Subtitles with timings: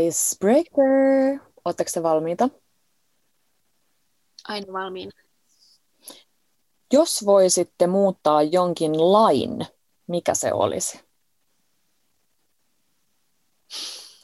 [0.00, 1.40] Icebreaker.
[1.64, 2.48] Oletteko te valmiita?
[4.48, 5.12] Aina valmiina.
[6.92, 9.66] Jos voisitte muuttaa jonkin lain,
[10.06, 11.00] mikä se olisi?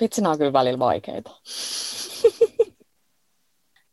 [0.01, 1.31] Vitsi, nämä on kyllä välillä vaikeita.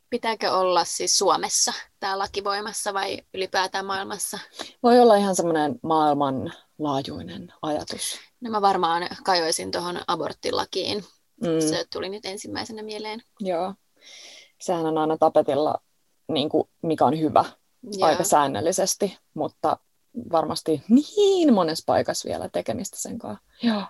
[0.09, 4.39] Pitääkö olla siis Suomessa tämä laki voimassa vai ylipäätään maailmassa?
[4.83, 8.19] Voi olla ihan semmoinen maailmanlaajuinen ajatus.
[8.41, 11.03] No mä varmaan kajoisin tuohon aborttilakiin.
[11.41, 11.69] Mm.
[11.69, 13.19] Se tuli nyt ensimmäisenä mieleen.
[13.39, 13.73] Joo.
[14.59, 15.75] Sehän on aina tapetilla,
[16.27, 17.45] niin kuin, mikä on hyvä
[17.83, 18.07] Joo.
[18.07, 19.77] aika säännöllisesti, mutta
[20.31, 23.43] varmasti niin monessa paikassa vielä tekemistä sen kanssa.
[23.63, 23.83] Joo.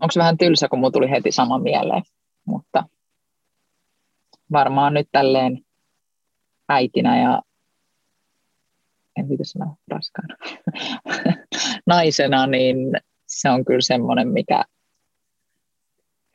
[0.00, 2.02] Onko se vähän tylsä, kun mulla tuli heti sama mieleen,
[2.44, 2.84] mutta
[4.52, 5.64] varmaan nyt tälleen
[6.68, 7.42] äitinä ja
[9.16, 10.36] en viitä sanoa raskaana,
[11.86, 12.76] naisena, niin
[13.26, 14.64] se on kyllä semmoinen, mikä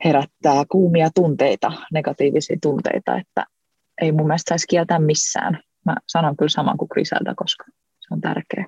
[0.04, 3.46] herättää kuumia tunteita, negatiivisia tunteita, että
[4.00, 5.62] ei mun mielestä saisi kieltää missään.
[5.86, 7.64] Mä sanon kyllä saman kuin Griselda, koska
[8.00, 8.66] se on tärkeä.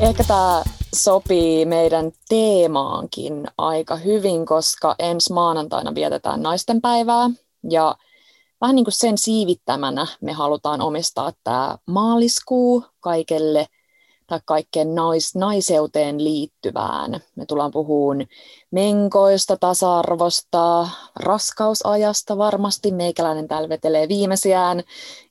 [0.00, 0.62] Ehkä tämä
[0.94, 7.30] sopii meidän teemaankin aika hyvin, koska ensi maanantaina vietetään naisten päivää
[7.70, 7.94] ja
[8.62, 13.66] vähän niin kuin sen siivittämänä me halutaan omistaa tämä maaliskuu kaikelle
[14.26, 17.20] tai kaikkeen nais, naiseuteen liittyvään.
[17.36, 18.26] Me tullaan puhumaan
[18.70, 22.92] menkoista, tasa-arvosta, raskausajasta varmasti.
[22.92, 24.82] Meikäläinen täällä vetelee viimeisiään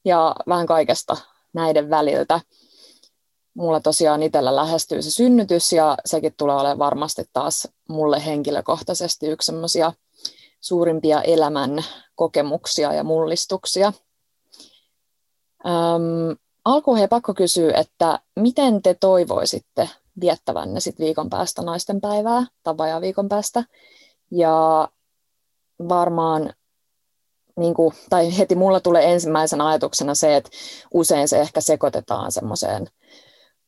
[0.05, 1.17] ja vähän kaikesta
[1.53, 2.39] näiden väliltä
[3.53, 9.45] mulla tosiaan itsellä lähestyy se synnytys ja sekin tulee olemaan varmasti taas mulle henkilökohtaisesti yksi
[9.45, 9.93] semmoisia
[10.61, 11.83] suurimpia elämän
[12.15, 13.93] kokemuksia ja mullistuksia.
[15.65, 19.89] Öm, alkuun he pakko kysyä, että miten te toivoisitte
[20.21, 23.63] viettävänne sit viikon päästä naisten päivää tai vajaa viikon päästä.
[24.31, 24.89] Ja
[25.89, 26.53] varmaan
[27.55, 30.49] niin kuin, tai heti mulla tulee ensimmäisenä ajatuksena se, että
[30.93, 32.87] usein se ehkä sekoitetaan semmoiseen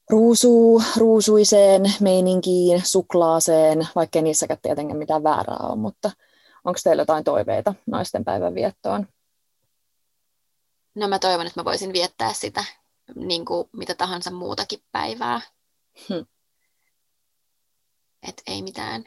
[0.09, 6.11] ruusu, ruusuiseen meininkiin, suklaaseen, vaikka niissäkään tietenkään mitään väärää ole, mutta
[6.63, 9.07] onko teillä jotain toiveita naisten päivän viettoon?
[10.95, 12.63] No mä toivon, että mä voisin viettää sitä
[13.15, 15.41] niin kuin mitä tahansa muutakin päivää.
[16.09, 16.25] Hmm.
[18.27, 19.03] Et ei mitään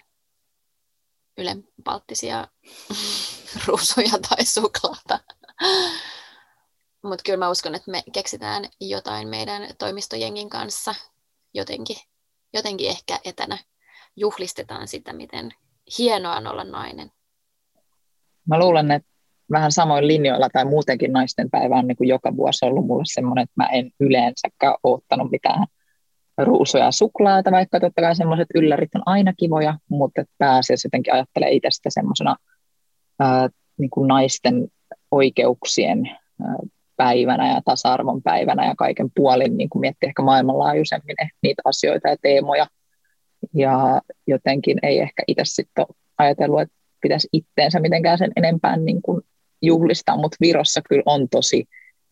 [1.38, 2.48] ylenpalttisia
[3.66, 5.20] ruusuja tai suklaata.
[7.02, 10.94] Mutta kyllä mä uskon, että me keksitään jotain meidän toimistojengin kanssa
[11.54, 11.96] jotenkin,
[12.52, 13.58] jotenkin ehkä etänä.
[14.16, 15.54] Juhlistetaan sitä, miten
[15.98, 17.12] hienoa on olla nainen.
[18.48, 19.08] Mä luulen, että
[19.50, 23.42] vähän samoin linjoilla tai muutenkin naisten päivä on niin kuin joka vuosi ollut mulle semmoinen,
[23.42, 25.66] että mä en yleensäkään ottanut mitään
[26.38, 31.50] ruusuja ja suklaata, vaikka totta kai semmoiset yllärit on aina kivoja, mutta pääasiassa jotenkin ajattelee
[31.50, 32.36] itse sitä semmoisena
[33.78, 34.68] niin kuin naisten
[35.10, 36.10] oikeuksien
[36.96, 42.16] päivänä ja tasa-arvon päivänä ja kaiken puolin niin kuin miettiä ehkä maailmanlaajuisemmin niitä asioita ja
[42.22, 42.66] teemoja.
[43.54, 45.86] Ja jotenkin ei ehkä itse sitten
[46.18, 46.74] ajatellut, että
[47.06, 49.22] pitäisi itteensä mitenkään sen enempää niin kuin
[49.62, 51.64] juhlistaa, mutta Virossa kyllä on tosi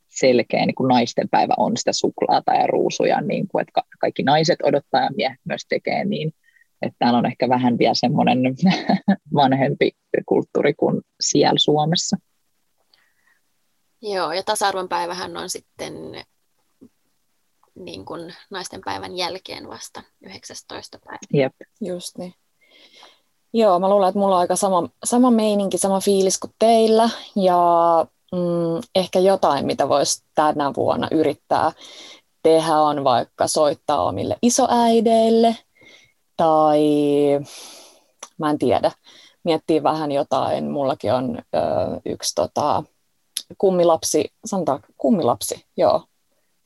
[0.09, 4.59] selkeä, niin kuin naisten päivä on sitä suklaata ja ruusuja, niin kuin, että kaikki naiset
[4.62, 6.32] odottaa ja miehet myös tekee niin.
[6.82, 8.38] Että täällä on ehkä vähän vielä semmoinen
[9.34, 9.93] vanhempi
[10.27, 12.16] kulttuuri kuin siellä Suomessa.
[14.03, 15.94] Joo, ja tasa-arvon päivähän on sitten
[17.75, 20.99] niin kuin naisten päivän jälkeen vasta 19.
[21.05, 21.19] päivä.
[21.32, 21.53] Jep.
[21.81, 22.34] Just niin.
[23.56, 27.10] Joo, mä luulen, että mulla on aika sama, sama meininki, sama fiilis kuin teillä.
[27.37, 27.56] Ja
[28.32, 31.72] mm, ehkä jotain, mitä voisi tänä vuonna yrittää
[32.43, 35.56] tehdä, on vaikka soittaa omille isoäideille.
[36.37, 36.81] Tai
[38.38, 38.91] mä en tiedä,
[39.44, 40.70] miettii vähän jotain.
[40.70, 41.60] Mullakin on ö,
[42.06, 42.84] yksi tota,
[43.59, 46.04] kummilapsi, sanotaan kummilapsi, joo,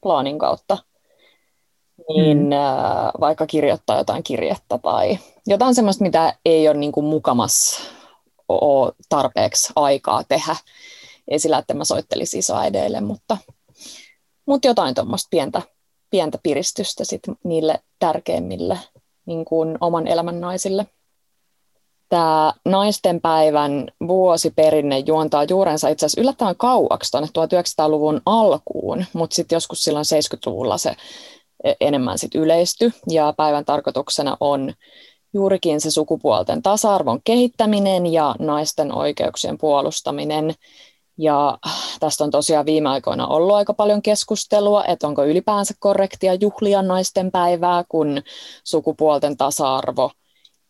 [0.03, 0.79] plaanin kautta,
[2.09, 2.53] niin mm.
[2.53, 5.19] äh, vaikka kirjoittaa jotain kirjettä tai
[5.49, 7.81] jotain semmoista, mitä ei ole niin mukamas
[9.09, 10.57] tarpeeksi aikaa tehdä.
[11.29, 13.37] Ei sillä, että mä soittelisin isoäideille, mutta,
[14.47, 15.63] mutta jotain tuommoista pientä,
[16.11, 18.79] pientä piristystä sit niille tärkeimmille
[19.27, 20.87] niin kuin oman elämän naisille
[22.09, 29.85] tämä naistenpäivän vuosiperinne juontaa juurensa itse asiassa yllättävän kauaksi tuonne 1900-luvun alkuun, mutta sitten joskus
[29.85, 30.97] silloin 70-luvulla se
[31.65, 34.73] e, enemmän sit yleisty ja päivän tarkoituksena on
[35.35, 40.55] juurikin se sukupuolten tasa-arvon kehittäminen ja naisten oikeuksien puolustaminen.
[41.19, 41.59] Ja
[42.01, 47.31] tästä on tosiaan viime aikoina ollut aika paljon keskustelua, että onko ylipäänsä korrektia juhlia naisten
[47.31, 48.23] päivää, kun
[48.65, 50.11] sukupuolten tasa-arvo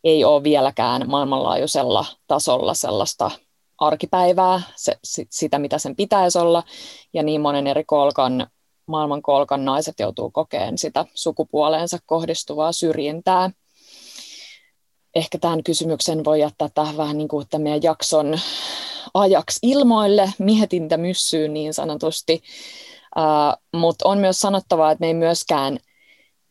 [0.05, 3.31] ei ole vieläkään maailmanlaajuisella tasolla sellaista
[3.79, 4.97] arkipäivää, se,
[5.31, 6.63] sitä mitä sen pitäisi olla,
[7.13, 8.47] ja niin monen eri kolkan,
[8.87, 13.51] maailman kolkan naiset joutuu kokeen sitä sukupuoleensa kohdistuvaa syrjintää.
[15.19, 18.39] Ehkä tämän kysymyksen voi jättää tähän vähän niin kuin tämän meidän jakson
[19.15, 22.43] ajaksi ilmoille, mietintä myssyyn niin sanotusti,
[23.17, 25.79] uh, mutta on myös sanottava, että me ei myöskään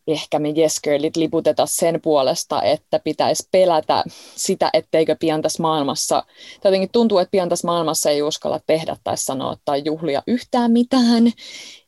[0.08, 4.04] ehkä me Yes Girlit liputeta sen puolesta, että pitäisi pelätä
[4.36, 6.22] sitä, etteikö pian tässä maailmassa,
[6.60, 10.72] tai jotenkin tuntuu, että pian tässä maailmassa ei uskalla tehdä tai sanoa tai juhlia yhtään
[10.72, 11.32] mitään.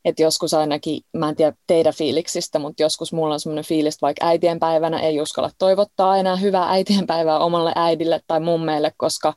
[0.05, 4.05] Että joskus ainakin, mä en tiedä teidän fiiliksistä, mutta joskus mulla on semmoinen fiilis, että
[4.05, 9.33] vaikka äitienpäivänä ei uskalla toivottaa enää hyvää äitienpäivää omalle äidille tai mummeille, koska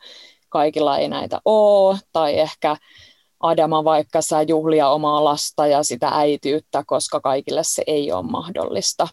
[0.49, 2.77] kaikilla ei näitä ole, tai ehkä
[3.45, 9.09] Adama vaikka saa juhlia omaa lasta ja sitä äitiyttä, koska kaikille se ei ole mahdollista.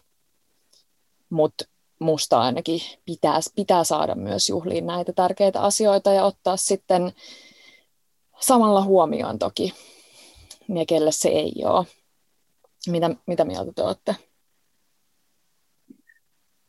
[1.30, 1.64] Mutta
[1.98, 7.12] musta ainakin pitää, pitää saada myös juhliin näitä tärkeitä asioita ja ottaa sitten
[8.40, 9.74] samalla huomioon toki
[10.68, 11.86] ne, kelle se ei ole.
[12.88, 14.16] Mitä, mitä mieltä te olette?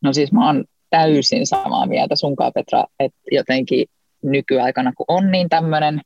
[0.01, 3.86] No siis mä oon täysin samaa mieltä sunkaan Petra, että jotenkin
[4.24, 6.01] nykyaikana kun on niin tämmöinen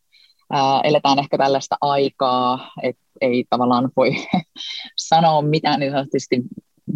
[0.52, 4.12] ää, eletään ehkä tällaista aikaa, että ei tavallaan voi
[5.10, 6.42] sanoa mitään niin sanotusti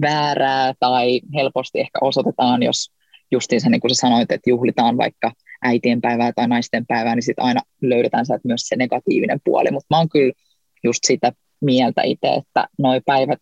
[0.01, 2.91] väärää tai helposti ehkä osoitetaan, jos
[3.31, 5.31] justiinsa niin kuin sä sanoit, että juhlitaan vaikka
[5.63, 9.71] äitienpäivää tai naistenpäivää, niin sitten aina löydetään sieltä myös se negatiivinen puoli.
[9.71, 10.33] Mutta mä oon kyllä
[10.83, 11.31] just sitä
[11.61, 13.39] mieltä itse, että noi päivät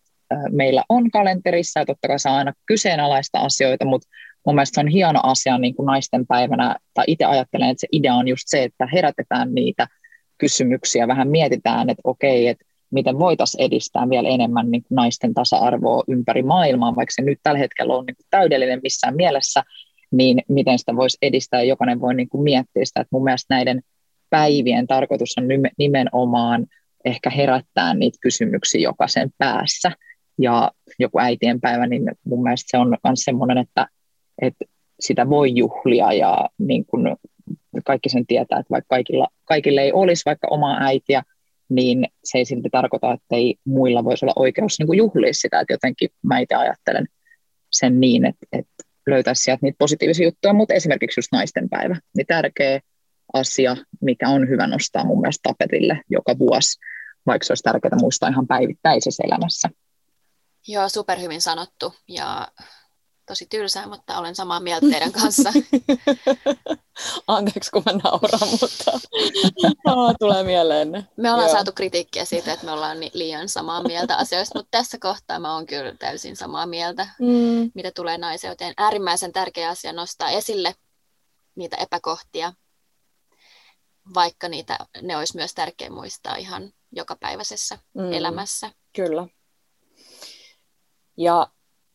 [0.50, 4.08] meillä on kalenterissa ja totta kai saa aina kyseenalaista asioita, mutta
[4.46, 7.86] mun mielestä se on hieno asia niin kuin naisten päivänä, tai itse ajattelen, että se
[7.92, 9.86] idea on just se, että herätetään niitä
[10.40, 16.04] kysymyksiä, vähän mietitään, että okei, että miten voitaisiin edistää vielä enemmän niin kuin naisten tasa-arvoa
[16.08, 19.62] ympäri maailmaa, vaikka se nyt tällä hetkellä on niin kuin täydellinen missään mielessä,
[20.10, 23.82] niin miten sitä voisi edistää, jokainen voi niin kuin miettiä sitä, että mun mielestä näiden
[24.30, 25.44] päivien tarkoitus on
[25.78, 26.66] nimenomaan
[27.04, 29.92] ehkä herättää niitä kysymyksiä jokaisen päässä,
[30.38, 33.86] ja joku äitienpäivä, niin mun mielestä se on myös semmoinen, että,
[34.42, 34.64] että
[35.00, 37.16] sitä voi juhlia ja niin kuin
[37.84, 41.22] kaikki sen tietää, että vaikka kaikilla, kaikille ei olisi vaikka omaa äitiä,
[41.68, 45.60] niin se ei silti tarkoita, että ei muilla voisi olla oikeus niin kuin juhlia sitä,
[45.60, 47.06] että jotenkin mä itse ajattelen
[47.70, 52.26] sen niin, että, että löytäisi sieltä niitä positiivisia juttuja, mutta esimerkiksi just naisten päivä, niin
[52.26, 52.80] tärkeä
[53.32, 56.78] asia, mikä on hyvä nostaa mun mielestä tapetille joka vuosi,
[57.26, 59.68] vaikka se olisi tärkeää muistaa ihan päivittäisessä elämässä.
[60.68, 61.94] Joo, superhyvin sanottu.
[62.08, 62.48] Ja
[63.30, 65.52] tosi tylsää, mutta olen samaa mieltä teidän kanssa.
[67.26, 68.92] Anteeksi, kun mä nauran, mutta
[69.94, 71.08] oh, tulee mieleen.
[71.16, 71.52] Me ollaan Joo.
[71.52, 75.66] saatu kritiikkiä siitä, että me ollaan liian samaa mieltä asioista, mutta tässä kohtaa mä oon
[75.66, 77.70] kyllä täysin samaa mieltä, mm.
[77.74, 78.74] mitä tulee naiseuteen.
[78.76, 80.74] Äärimmäisen tärkeä asia nostaa esille
[81.54, 82.52] niitä epäkohtia,
[84.14, 88.12] vaikka niitä, ne olisi myös tärkeä muistaa ihan jokapäiväisessä mm.
[88.12, 88.70] elämässä.
[88.96, 89.26] Kyllä.
[91.16, 91.46] Ja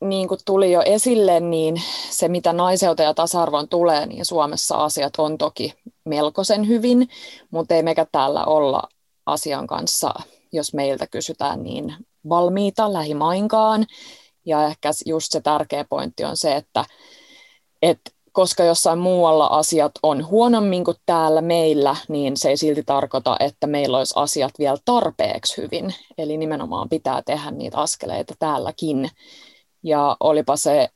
[0.10, 5.14] niin kuin tuli jo esille, niin se mitä naiseuteen ja tasa-arvoon tulee, niin Suomessa asiat
[5.18, 5.74] on toki
[6.06, 7.10] melkoisen hyvin,
[7.52, 8.82] mutta ei mekä täällä olla
[9.26, 10.14] asian kanssa,
[10.52, 11.96] jos meiltä kysytään, niin
[12.30, 13.86] valmiita lähimainkaan.
[14.46, 16.86] Ja ehkä just se tärkeä pointti on se, että,
[17.82, 23.38] että koska jossain muualla asiat on huonommin kuin täällä meillä, niin se ei silti tarkoita,
[23.40, 25.94] että meillä olisi asiat vielä tarpeeksi hyvin.
[26.18, 29.10] Eli nimenomaan pitää tehdä niitä askeleita täälläkin.
[29.86, 30.90] Ja olipa se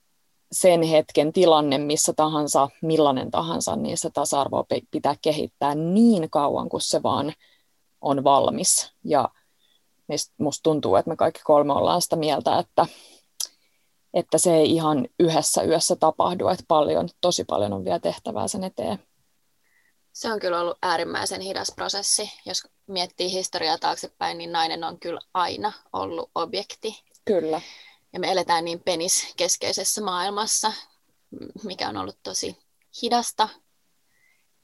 [0.51, 6.81] sen hetken tilanne missä tahansa, millainen tahansa, niin se tasa-arvoa pitää kehittää niin kauan kuin
[6.81, 7.34] se vaan
[8.01, 8.91] on valmis.
[9.03, 9.29] Ja
[10.38, 12.86] musta tuntuu, että me kaikki kolme ollaan sitä mieltä, että
[14.13, 18.63] että se ei ihan yhdessä yössä tapahdu, että paljon, tosi paljon on vielä tehtävää sen
[18.63, 19.00] eteen.
[20.13, 22.31] Se on kyllä ollut äärimmäisen hidas prosessi.
[22.46, 27.03] Jos miettii historiaa taaksepäin, niin nainen on kyllä aina ollut objekti.
[27.25, 27.62] Kyllä.
[28.13, 30.74] Ja me eletään niin peniskeskeisessä maailmassa,
[31.63, 32.58] mikä on ollut tosi
[33.01, 33.50] hidasta,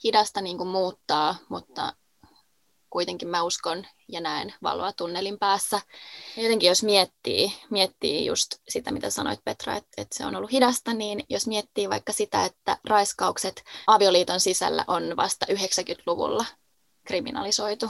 [0.04, 1.94] hidasta niin kuin muuttaa, mutta
[2.90, 5.82] kuitenkin mä uskon ja näen valoa tunnelin päässä.
[6.38, 10.52] Ja jotenkin jos miettii, miettii just sitä, mitä sanoit Petra, että, että se on ollut
[10.52, 16.46] hidasta, niin jos miettii vaikka sitä, että raiskaukset avioliiton sisällä on vasta 90-luvulla
[17.08, 17.90] kriminalisoitu.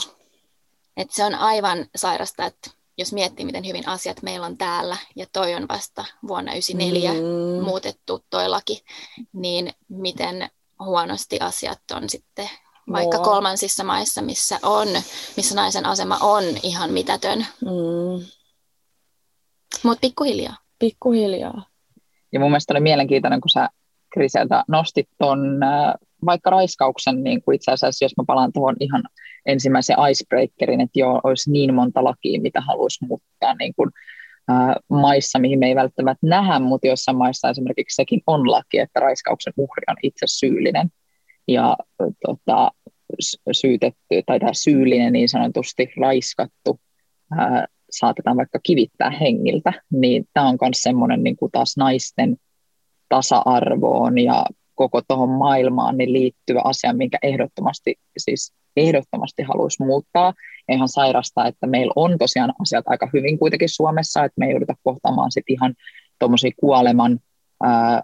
[0.98, 5.26] Että se on aivan sairasta, että jos miettii, miten hyvin asiat meillä on täällä, ja
[5.34, 7.64] toi on vasta vuonna 1994 mm.
[7.64, 8.84] muutettu toi laki,
[9.34, 10.50] niin miten
[10.80, 12.50] huonosti asiat on sitten
[12.92, 13.26] vaikka Mua.
[13.26, 14.88] kolmansissa maissa, missä on,
[15.38, 17.40] missä naisen asema on ihan mitätön.
[17.62, 18.26] Mm,
[19.84, 20.58] Mutta pikkuhiljaa.
[20.80, 21.66] pikkuhiljaa.
[22.32, 23.70] Ja mun mielestä oli mielenkiintoinen, kun sä
[24.14, 25.94] Kriseltä nostit ton äh,
[26.26, 29.04] vaikka raiskauksen, niin kuin itse asiassa, jos mä palaan tuohon ihan
[29.46, 33.90] ensimmäisen icebreakerin, että joo, olisi niin monta lakia, mitä haluaisi muuttaa niin kuin,
[34.50, 39.00] äh, maissa, mihin me ei välttämättä nähdä, mutta joissain maissa esimerkiksi sekin on laki, että
[39.00, 40.90] raiskauksen uhri on itse syyllinen
[41.48, 41.78] ja
[42.26, 42.72] tota,
[43.52, 46.80] syytetty tai tämä syyllinen niin sanotusti raiskattu
[47.40, 52.38] äh, saatetaan vaikka kivittää hengiltä, niin tämä on myös semmoinen niin kuin taas naisten
[53.10, 60.34] tasa-arvoon ja koko tuohon maailmaan niin liittyvä asia, minkä ehdottomasti, siis ehdottomasti haluaisi muuttaa.
[60.68, 64.52] Ja ihan sairasta, että meillä on tosiaan asiat aika hyvin kuitenkin Suomessa, että me ei
[64.52, 65.74] jouduta kohtaamaan sit ihan
[66.20, 67.20] tuommoisia kuoleman,
[67.64, 68.04] ää,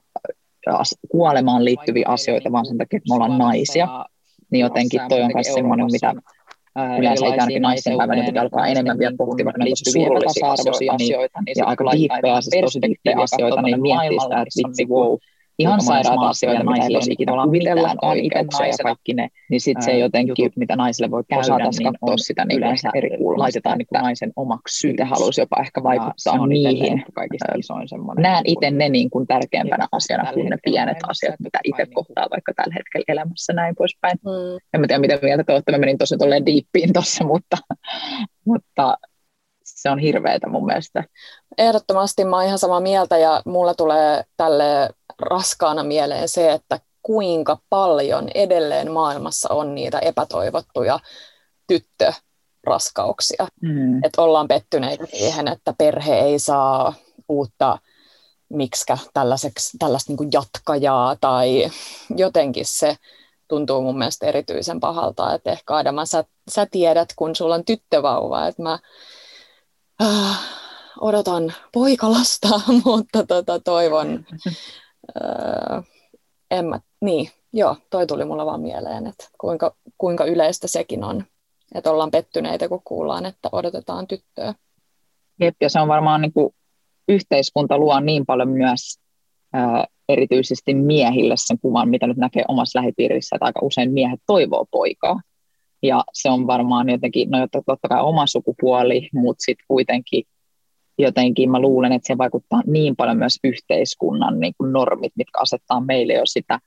[1.11, 4.05] kuolemaan liittyviä asioita, vaan sen takia, että me ollaan naisia.
[4.51, 6.13] Niin jotenkin toi on myös semmoinen, mitä
[6.99, 10.97] yleensä ainakin naisten päivänä jotenkin alkaa enemmän vielä pohtia vaikka näitä surullisia asioita,
[11.45, 15.17] niin, ja aika diippejä, siis tosi diippejä asioita, niin miettii sitä, että vitsi, wow,
[15.61, 19.97] ihan sairaata asioita, mitä ei voisi ikinä kuvitellakaan itse ja kaikki ne, niin sitten se
[19.97, 23.77] jotenkin, jutut, mitä naisille voi käydä, osataan niin katsoa sitä niin yleensä eri kulmasta, laitetaan
[23.77, 24.93] niin kuin naisen omaksi syyksi.
[24.93, 27.03] Itse haluaisi jopa ehkä vaikuttaa niihin.
[27.13, 28.23] Kaikista isoin semmoinen.
[28.23, 32.53] Näen itse ne niin kuin tärkeimpänä asiana kuin ne pienet asiat, mitä itse kohtaa vaikka
[32.55, 34.17] tällä hetkellä elämässä näin poispäin.
[34.25, 34.59] Mm.
[34.73, 35.71] En tiedä, mitä mieltä te olette.
[35.71, 37.57] Mä menin tosi tolleen diippiin tuossa, mutta,
[38.45, 38.97] mutta
[39.81, 41.03] se on hirveetä mun mielestä.
[41.57, 47.57] Ehdottomasti mä oon ihan samaa mieltä ja mulla tulee tälle raskaana mieleen se, että kuinka
[47.69, 51.00] paljon edelleen maailmassa on niitä epätoivottuja
[51.67, 53.47] tyttöraskauksia.
[53.61, 54.03] Mm.
[54.03, 56.93] Että ollaan pettyneitä siihen, että perhe ei saa
[57.29, 57.77] uutta
[58.50, 61.71] miksikä tällaiseksi, tällaista niin jatkajaa tai
[62.17, 62.95] jotenkin se
[63.47, 68.47] tuntuu mun mielestä erityisen pahalta, että ehkä Adama, sä, sä tiedät, kun sulla on tyttövauva,
[68.47, 68.79] että mä
[70.01, 70.39] äh,
[71.01, 72.48] odotan poikalasta,
[72.86, 74.25] mutta tota, toivon,
[75.24, 75.84] äh,
[76.51, 81.24] en mä, niin, joo, toi tuli mulla vaan mieleen, että kuinka, kuinka yleistä sekin on,
[81.75, 84.53] että ollaan pettyneitä, kun kuullaan, että odotetaan tyttöä.
[85.39, 86.55] Jep, ja se on varmaan niin kuin,
[87.08, 89.00] yhteiskunta luo niin paljon myös
[89.53, 94.65] ää, erityisesti miehille sen kuvan, mitä nyt näkee omassa lähipiirissä, että aika usein miehet toivoo
[94.72, 95.22] poikaa.
[95.83, 100.23] Ja se on varmaan jotenkin, no totta kai oma sukupuoli, mutta sitten kuitenkin
[100.97, 105.81] jotenkin mä luulen, että se vaikuttaa niin paljon myös yhteiskunnan niin kuin normit, mitkä asettaa
[105.81, 106.59] meille jo sitä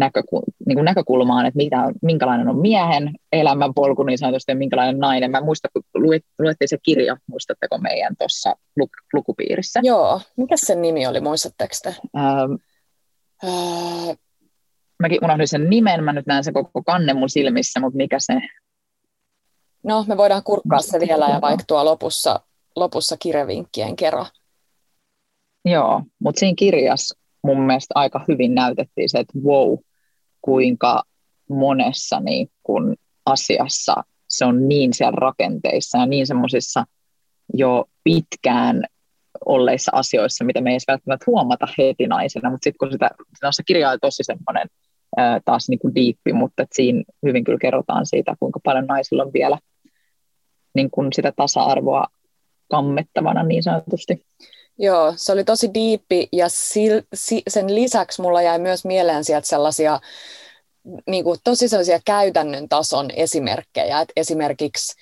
[0.00, 5.30] näkökul- niin kuin näkökulmaan, että mitä, minkälainen on miehen elämänpolku niin sanotusti ja minkälainen nainen.
[5.30, 6.02] Mä muistan, kun
[6.38, 9.80] luettiin se kirja, muistatteko meidän tuossa luk- lukupiirissä?
[9.82, 11.94] Joo, mikä sen nimi oli, muistatteko te?
[12.16, 12.52] Ähm,
[13.44, 14.14] öö,
[15.00, 18.34] mäkin unohdin sen nimen, mä nyt näen sen koko kannen mun silmissä, mutta mikä se...
[19.84, 22.40] No, me voidaan kurkkaa se vielä ja vaikka tuo lopussa,
[22.76, 24.26] lopussa kirjavinkkien kerran.
[25.64, 29.78] Joo, mutta siinä kirjassa mun mielestä aika hyvin näytettiin se, että wow,
[30.42, 31.02] kuinka
[31.50, 33.94] monessa niin kun asiassa
[34.28, 36.84] se on niin siellä rakenteissa ja niin semmoisissa
[37.54, 38.84] jo pitkään
[39.44, 43.10] olleissa asioissa, mitä me ei edes välttämättä huomata heti naisena, mutta sitten kun sitä,
[43.50, 44.68] se kirja on tosi semmoinen
[45.44, 49.32] taas niin kuin diippi, mutta et siinä hyvin kyllä kerrotaan siitä, kuinka paljon naisilla on
[49.32, 49.58] vielä
[50.74, 52.06] niin kuin sitä tasa-arvoa
[52.70, 54.26] kammettavana niin sanotusti.
[54.78, 59.46] Joo, se oli tosi diippi ja sil, si, sen lisäksi mulla jäi myös mieleen sieltä
[59.46, 60.00] sellaisia
[61.06, 64.94] niin kuin tosi sellaisia käytännön tason esimerkkejä, että esimerkiksi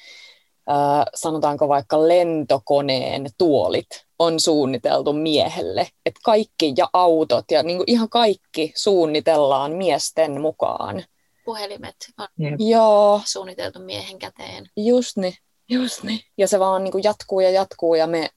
[0.70, 3.86] äh, sanotaanko vaikka lentokoneen tuolit
[4.18, 11.04] on suunniteltu miehelle, että kaikki ja autot ja niin kuin ihan kaikki suunnitellaan miesten mukaan.
[11.44, 12.54] Puhelimet on Jep.
[12.58, 14.66] Joo, suunniteltu miehen käteen.
[14.76, 15.34] just niin,
[15.68, 16.20] just niin.
[16.38, 18.30] Ja se vaan niin kuin jatkuu ja jatkuu ja me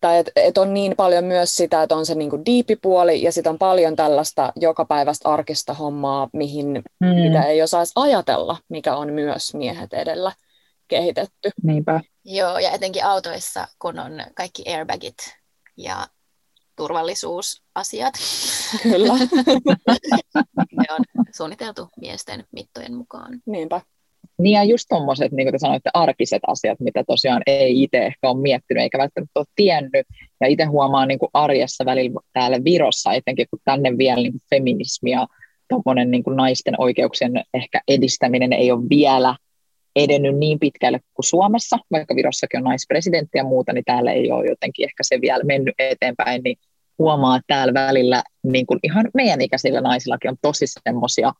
[0.00, 3.50] tai että et on niin paljon myös sitä, että on se niinku diipipuoli ja sitten
[3.50, 9.54] on paljon tällaista jokapäiväistä arkista hommaa, mihin Mm, mitä ei osaisi ajatella, mikä on myös
[9.54, 10.32] miehet edellä
[10.88, 11.50] kehitetty.
[11.62, 12.00] niinpä.
[12.24, 15.16] Joo, ja etenkin autoissa, kun on kaikki airbagit
[15.76, 16.06] ja
[16.76, 18.14] turvallisuusasiat.
[18.82, 19.12] Kyllä,
[20.78, 23.40] ne on suunniteltu miesten mittojen mukaan.
[23.46, 23.80] niinpä.
[24.38, 28.28] Niin ja just tuommoiset, niin kuin te sanoitte, arkiset asiat, mitä tosiaan ei itse ehkä
[28.28, 30.06] ole miettinyt eikä välttämättä ole tiennyt.
[30.40, 34.42] Ja itse huomaan niin kuin arjessa välillä täällä Virossa, etenkin kun tänne vielä niin kuin
[34.50, 35.26] feminismi ja
[36.04, 39.36] niin kuin naisten oikeuksien ehkä edistäminen ei ole vielä
[39.98, 44.46] edennyt niin pitkälle kuin Suomessa, vaikka Virossakin on naispresidentti ja muuta, niin täällä ei ole
[44.46, 46.56] jotenkin ehkä se vielä mennyt eteenpäin, niin
[46.98, 51.32] huomaa, että täällä välillä niin kuin ihan meidän ikäisillä naisillakin on tosi semmoisia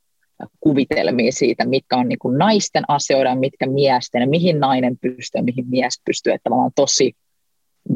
[0.61, 5.69] kuvitelmia siitä, mitkä on niin kuin naisten asioita, mitkä miesten, ja mihin nainen pystyy, mihin
[5.69, 7.13] mies pystyy, että tavallaan tosi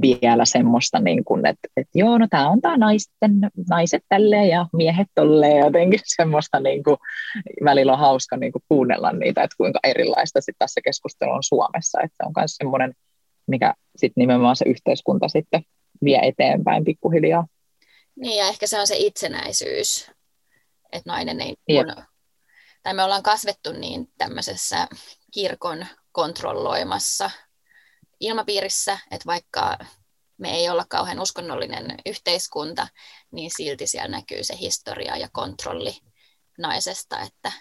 [0.02, 3.32] vielä semmoista, niin kuin, että, että joo, no tämä on tämä naisten,
[3.68, 6.96] naiset tälleen ja miehet tolleen, jotenkin semmoista niin kuin,
[7.64, 12.00] välillä on hauska niin kuin, kuunnella niitä, että kuinka erilaista sit tässä keskustelussa on Suomessa,
[12.00, 12.94] että se on myös semmoinen,
[13.46, 15.62] mikä sitten nimenomaan se yhteiskunta sitten
[16.04, 17.46] vie eteenpäin pikkuhiljaa.
[18.16, 20.10] Niin ja ehkä se on se itsenäisyys,
[20.92, 22.04] että nainen ei, kun,
[22.82, 24.88] tai me ollaan kasvettu niin tämmöisessä
[25.30, 27.30] kirkon kontrolloimassa
[28.22, 29.78] ilmapiirissä, että vaikka
[30.38, 32.88] me ei olla kauhean uskonnollinen yhteiskunta,
[33.30, 35.96] niin silti siellä näkyy se historia ja kontrolli
[36.58, 37.52] naisesta, että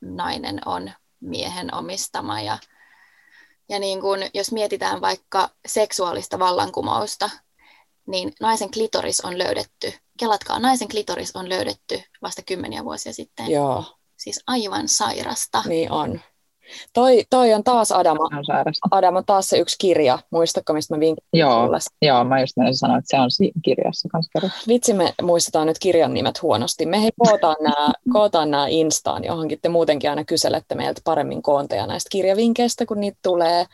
[0.00, 2.40] nainen on miehen omistama.
[2.40, 2.58] Ja,
[3.68, 7.30] ja niin kun, jos mietitään vaikka seksuaalista vallankumousta,
[8.06, 9.92] niin naisen klitoris on löydetty.
[10.18, 13.50] Kelatkaa, naisen klitoris on löydetty vasta kymmeniä vuosia sitten.
[13.50, 13.84] Joo.
[14.16, 15.62] Siis aivan sairasta.
[15.66, 16.20] Niin on.
[16.92, 18.28] Toi, toi on taas Adama.
[18.90, 20.18] Adama taas se yksi kirja.
[20.30, 21.68] Muistatko, mistä mä vinkkin Joo,
[22.02, 25.78] joo mä just menisin sanoa, että se on siinä kirjassa kanssa Vitsi, me muistetaan nyt
[25.78, 26.86] kirjan nimet huonosti.
[26.86, 29.58] Me hei kootaan nämä, kootaan nämä Instaan johonkin.
[29.62, 33.66] Te muutenkin aina kyselette meiltä paremmin koonteja näistä kirjavinkkeistä, kun niitä tulee.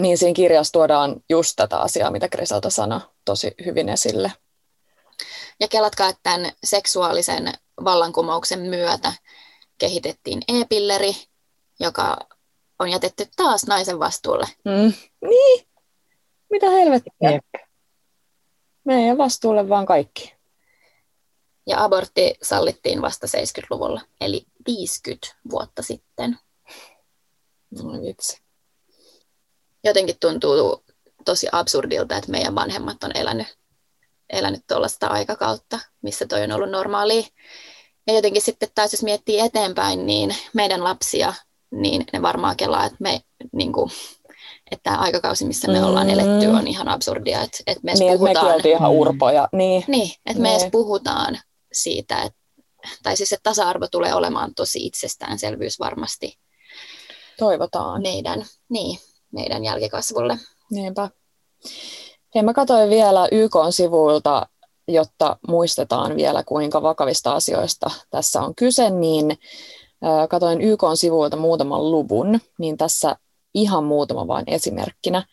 [0.00, 4.32] Niin siinä kirjassa tuodaan just tätä asiaa, mitä Griselta sanoi tosi hyvin esille.
[5.60, 7.52] Ja kelatkaa, että tämän seksuaalisen
[7.84, 9.12] vallankumouksen myötä
[9.78, 11.12] kehitettiin e-pilleri,
[11.80, 12.16] joka
[12.78, 14.46] on jätetty taas naisen vastuulle.
[14.64, 14.92] Mm.
[15.28, 15.66] Niin,
[16.50, 17.12] mitä helvettiä.
[17.20, 17.44] Jep.
[18.84, 20.34] Meidän vastuulle vaan kaikki.
[21.66, 26.38] Ja abortti sallittiin vasta 70-luvulla, eli 50 vuotta sitten.
[27.70, 28.42] No vitsi.
[29.84, 30.84] Jotenkin tuntuu
[31.24, 33.58] tosi absurdilta, että meidän vanhemmat on elänyt,
[34.30, 37.22] elänyt tuollaista aikakautta, missä toi on ollut normaalia.
[38.06, 41.34] Ja jotenkin sitten taas jos miettii eteenpäin, niin meidän lapsia
[41.72, 43.20] niin ne varmaan kelaa, että me
[43.52, 43.90] niin kuin,
[44.70, 47.42] että tämä aikakausi, missä me ollaan eletty, on ihan absurdia.
[47.42, 49.48] Että, että me niin, puhutaan, että ihan urpoja.
[49.52, 50.42] Niin, niin että niin.
[50.42, 51.38] me edes puhutaan
[51.72, 52.38] siitä, että,
[53.02, 56.38] tai siis että tasa-arvo tulee olemaan tosi itsestäänselvyys varmasti.
[57.38, 58.02] Toivotaan.
[58.02, 58.98] Meidän, niin,
[59.32, 60.38] meidän jälkikasvulle.
[60.70, 61.08] Niinpä.
[62.34, 64.46] Hei, mä katsoin vielä YK-sivuilta,
[64.88, 69.38] jotta muistetaan vielä, kuinka vakavista asioista tässä on kyse, niin
[70.28, 73.16] katoin YK sivuilta muutaman luvun, niin tässä
[73.54, 75.24] ihan muutama vain esimerkkinä.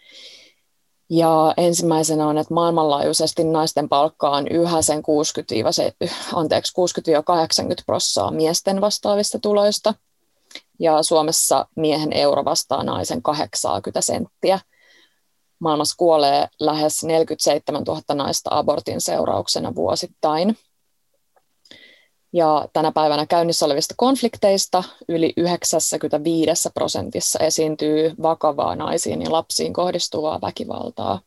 [1.10, 5.55] Ja ensimmäisenä on, että maailmanlaajuisesti naisten palkka on yhä sen 60
[6.34, 6.73] anteeksi,
[7.71, 9.93] 60-80 prossaa miesten vastaavista tuloista.
[10.79, 14.60] Ja Suomessa miehen euro vastaa naisen 80 senttiä.
[15.60, 20.58] Maailmassa kuolee lähes 47 000 naista abortin seurauksena vuosittain.
[22.33, 30.41] Ja tänä päivänä käynnissä olevista konflikteista yli 95 prosentissa esiintyy vakavaa naisiin ja lapsiin kohdistuvaa
[30.41, 31.21] väkivaltaa.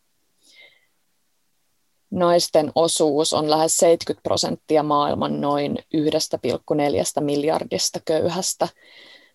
[2.10, 8.68] Naisten osuus on lähes 70 prosenttia maailman noin 1,4 miljardista köyhästä.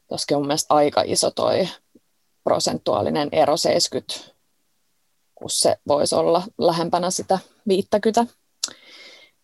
[0.07, 1.67] Tuossakin on mielestäni aika iso toi
[2.43, 4.13] prosentuaalinen ero 70,
[5.35, 8.25] kun se voisi olla lähempänä sitä 50.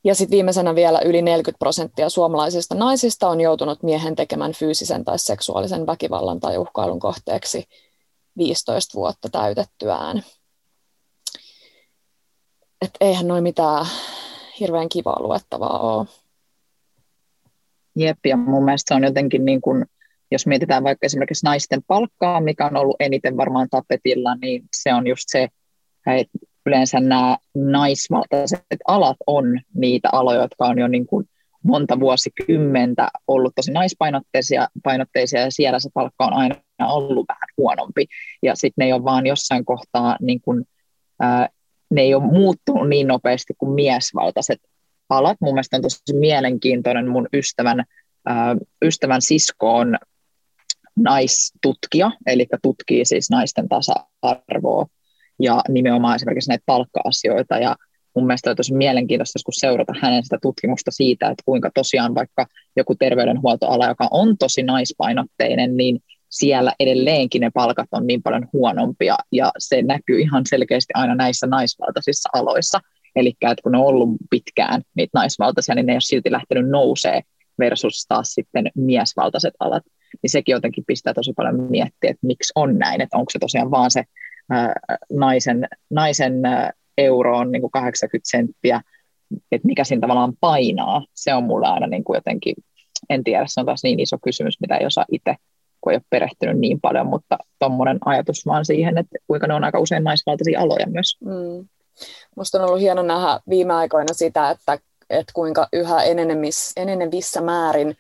[0.04, 5.20] Ja sitten viimeisenä vielä yli 40 prosenttia suomalaisista naisista on joutunut miehen tekemän fyysisen tai
[5.20, 7.66] seksuaalisen väkivallan tai uhkailun kohteeksi
[8.38, 10.24] 15 vuotta täytettyään.
[12.82, 13.86] Et eihän noin mitään
[14.60, 16.08] hirveän kivaa luettavaa ole.
[17.96, 19.86] Jep, ja mun mielestä se on jotenkin niin kuin,
[20.32, 25.08] jos mietitään vaikka esimerkiksi naisten palkkaa, mikä on ollut eniten varmaan tapetilla, niin se on
[25.08, 25.48] just se,
[26.08, 31.30] että yleensä nämä naisvaltaiset alat on niitä aloja, jotka on jo niin kuin
[31.64, 38.06] monta vuosikymmentä ollut tosi naispainotteisia painotteisia, ja siellä se palkka on aina ollut vähän huonompi.
[38.42, 40.66] Ja sitten ne ei ole vaan jossain kohtaa, niin kuin,
[41.20, 41.50] ää,
[41.90, 44.62] ne ei ole muuttunut niin nopeasti kuin miesvaltaiset
[45.10, 45.38] alat.
[45.42, 47.84] Mun mielestä on tosi mielenkiintoinen mun ystävän,
[48.26, 49.98] ää, ystävän sisko on
[50.96, 54.88] naistutkija, eli tutkii siis naisten tasa-arvoa
[55.40, 57.76] ja nimenomaan esimerkiksi näitä palkka-asioita ja
[58.16, 62.46] mun mielestä on tosi mielenkiintoista kun seurata hänen sitä tutkimusta siitä, että kuinka tosiaan vaikka
[62.76, 69.16] joku terveydenhuoltoala, joka on tosi naispainotteinen, niin siellä edelleenkin ne palkat on niin paljon huonompia
[69.32, 72.80] ja se näkyy ihan selkeästi aina näissä naisvaltaisissa aloissa.
[73.16, 77.22] Eli kun ne on ollut pitkään niitä naisvaltaisia, niin ne ei ole silti lähtenyt nousee
[77.60, 79.84] versus taas sitten miesvaltaiset alat.
[80.24, 83.72] Niin sekin jotenkin pistää tosi paljon miettiä, että miksi on näin, että onko se tosiaan
[83.72, 84.04] vaan se
[85.12, 86.42] naisen, naisen
[86.98, 88.82] euro on niin kuin 80 senttiä,
[89.52, 92.56] että mikä siinä tavallaan painaa, se on mulle aina niin kuin jotenkin
[93.10, 95.36] en tiedä, se on taas niin iso kysymys, mitä ei osaa itse,
[95.82, 99.64] kun ei ole perehtynyt niin paljon, mutta tuommoinen ajatus vaan siihen, että kuinka ne on
[99.64, 101.18] aika usein naisvaltaisia aloja myös.
[101.22, 101.68] Mm.
[102.36, 105.98] Musta on ollut hieno nähdä viime aikoina sitä, että, että kuinka yhä
[106.76, 107.98] enenevissä määrin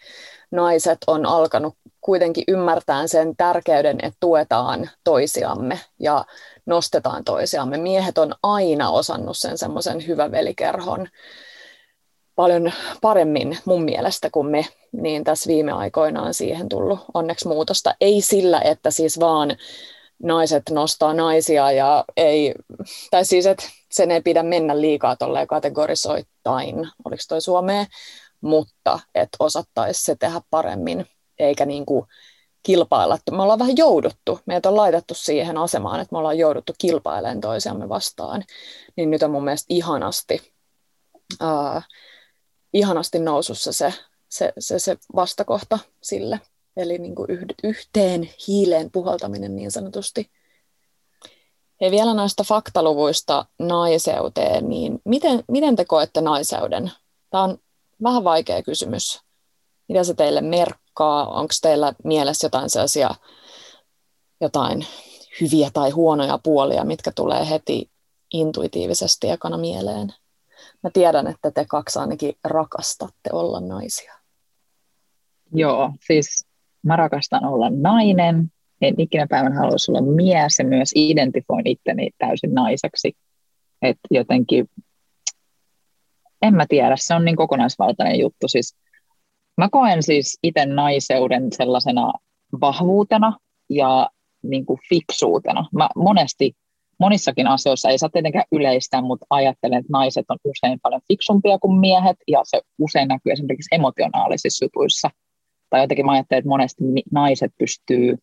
[0.51, 6.25] naiset on alkanut kuitenkin ymmärtää sen tärkeyden, että tuetaan toisiamme ja
[6.65, 7.77] nostetaan toisiamme.
[7.77, 11.07] Miehet on aina osannut sen semmoisen hyvä velikerhon
[12.35, 17.95] paljon paremmin mun mielestä kuin me, niin tässä viime aikoina on siihen tullut onneksi muutosta.
[18.01, 19.57] Ei sillä, että siis vaan
[20.23, 22.53] naiset nostaa naisia ja ei,
[23.11, 27.87] tai siis, että sen ei pidä mennä liikaa tolleen kategorisoittain, oliko toi Suomeen,
[28.41, 31.05] mutta että osattaisi se tehdä paremmin,
[31.39, 32.05] eikä niin kuin
[32.63, 33.17] kilpailla.
[33.31, 37.89] Me ollaan vähän jouduttu, meitä on laitettu siihen asemaan, että me ollaan jouduttu kilpailemaan toisiamme
[37.89, 38.43] vastaan,
[38.95, 40.53] niin nyt on mun mielestä ihanasti,
[41.41, 41.81] uh,
[42.73, 43.93] ihanasti nousussa se,
[44.29, 46.39] se, se, se vastakohta sille,
[46.77, 47.27] eli niin kuin
[47.63, 50.31] yhteen hiileen puhaltaminen niin sanotusti.
[51.81, 56.91] Ja vielä näistä faktaluvuista naiseuteen, niin miten, miten te koette naiseuden?
[57.29, 57.57] Tämä on
[58.03, 59.21] vähän vaikea kysymys.
[59.89, 61.27] Mitä se teille merkkaa?
[61.27, 63.15] Onko teillä mielessä jotain sellaisia
[64.41, 64.85] jotain
[65.41, 67.89] hyviä tai huonoja puolia, mitkä tulee heti
[68.33, 70.13] intuitiivisesti ekana mieleen?
[70.83, 74.13] Mä tiedän, että te kaksi ainakin rakastatte olla naisia.
[75.53, 76.45] Joo, siis
[76.83, 78.51] mä rakastan olla nainen.
[78.81, 83.13] En ikinä päivän haluaisi olla mies ja myös identifoin itteni täysin naiseksi.
[83.81, 84.69] Et jotenkin
[86.41, 88.47] en mä tiedä, se on niin kokonaisvaltainen juttu.
[88.47, 88.75] Siis,
[89.57, 92.13] mä koen siis itse naiseuden sellaisena
[92.61, 93.37] vahvuutena
[93.69, 94.09] ja
[94.43, 95.65] niin kuin fiksuutena.
[95.73, 96.53] Mä monesti,
[96.99, 101.79] monissakin asioissa, ei saa tietenkään yleistää, mutta ajattelen, että naiset on usein paljon fiksumpia kuin
[101.79, 105.09] miehet, ja se usein näkyy esimerkiksi emotionaalisissa jutuissa.
[105.69, 108.17] Tai jotenkin mä ajattelen, että monesti naiset pystyy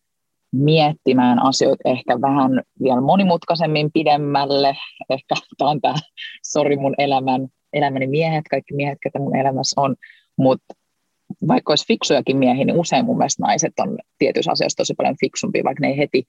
[0.51, 4.77] miettimään asioita ehkä vähän vielä monimutkaisemmin pidemmälle.
[5.09, 5.95] Ehkä tämä on tämä,
[6.43, 9.95] sori mun elämän elämäni miehet, kaikki miehet, ketä mun elämässä on,
[10.37, 10.73] mutta
[11.47, 15.63] vaikka olisi fiksujakin miehiä, niin usein mun mielestä naiset on tietyissä asioissa tosi paljon fiksumpia,
[15.63, 16.23] vaikka ne ei heti,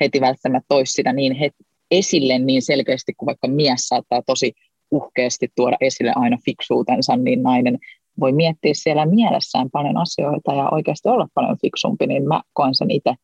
[0.00, 1.52] heti välttämättä toisi sitä niin het,
[1.90, 4.52] esille niin selkeästi, kuin vaikka mies saattaa tosi
[4.90, 7.78] uhkeasti tuoda esille aina fiksuutensa, niin nainen
[8.20, 12.90] voi miettiä siellä mielessään paljon asioita ja oikeasti olla paljon fiksumpi, niin mä koen sen
[12.90, 13.14] itse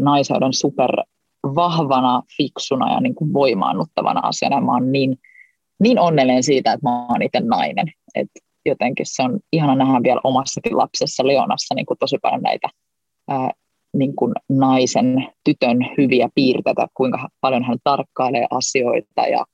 [0.00, 0.90] naiseuden super
[1.44, 4.60] vahvana, fiksuna ja niin kuin voimaannuttavana asiana.
[4.60, 5.18] Mä oon niin
[5.82, 7.86] niin onnellinen siitä, että mä oon itse nainen.
[8.14, 8.28] Et
[8.66, 12.68] jotenkin se on ihana nähdä vielä omassakin lapsessa Leonassa niin kuin tosi paljon näitä
[13.28, 13.50] ää,
[13.96, 19.44] niin kuin naisen, tytön hyviä piirteitä, kuinka paljon hän tarkkailee asioita ja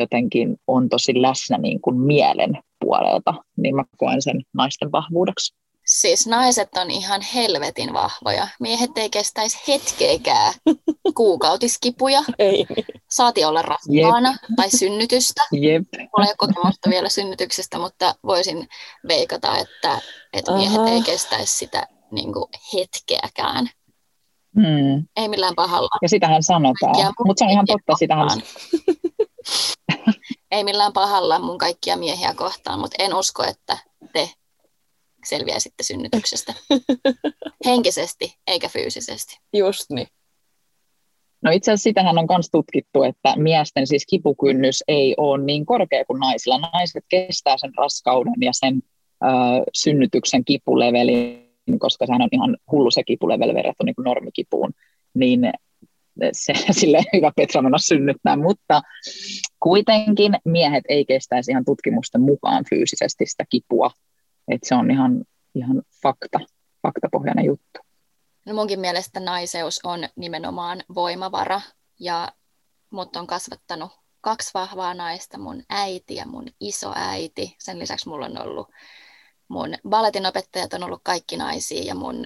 [0.00, 5.54] jotenkin on tosi läsnä niin kuin mielen puolelta, niin mä koen sen naisten vahvuudeksi.
[6.00, 8.48] Siis naiset on ihan helvetin vahvoja.
[8.60, 10.54] Miehet ei kestäisi hetkeäkään
[11.16, 12.22] kuukautiskipuja.
[12.38, 12.66] Ei.
[13.10, 14.56] Saati olla raskaana Jep.
[14.56, 15.42] tai synnytystä.
[15.52, 15.82] Jep.
[15.98, 18.68] Mulla ei ole kokemusta vielä synnytyksestä, mutta voisin
[19.08, 20.00] veikata, että,
[20.32, 23.70] että miehet ei kestäisi sitä niin kuin hetkeäkään.
[24.54, 25.06] Hmm.
[25.16, 25.98] Ei millään pahalla.
[26.02, 27.94] Ja sitähän sanotaan, mutta se on ihan totta.
[27.98, 28.28] Sitähän...
[30.50, 33.78] ei millään pahalla mun kaikkia miehiä kohtaan, mutta en usko, että
[34.12, 34.30] te
[35.24, 36.54] selviää sitten synnytyksestä.
[37.66, 39.38] Henkisesti eikä fyysisesti.
[39.52, 40.08] Just niin.
[41.42, 46.04] No itse asiassa sitähän on myös tutkittu, että miesten siis kipukynnys ei ole niin korkea
[46.04, 46.58] kuin naisilla.
[46.58, 48.82] Naiset kestää sen raskauden ja sen
[49.24, 49.30] äh,
[49.74, 54.72] synnytyksen kipulevelin, koska sehän on ihan hullu se kipuleveli verrattuna niin normikipuun,
[55.14, 55.52] niin
[56.32, 58.82] se sille hyvä Petra mennä synnyttää, mutta
[59.60, 63.90] kuitenkin miehet ei kestäisi ihan tutkimusten mukaan fyysisesti sitä kipua
[64.48, 66.38] että se on ihan, ihan fakta,
[66.82, 67.80] faktapohjainen juttu.
[68.46, 71.60] No munkin mielestä naiseus on nimenomaan voimavara
[72.00, 72.32] ja
[72.90, 77.56] mut on kasvattanut kaksi vahvaa naista, mun äiti ja mun isoäiti.
[77.58, 78.68] Sen lisäksi mulla on ollut
[79.48, 82.24] mun balletinopettajat on ollut kaikki naisia ja mun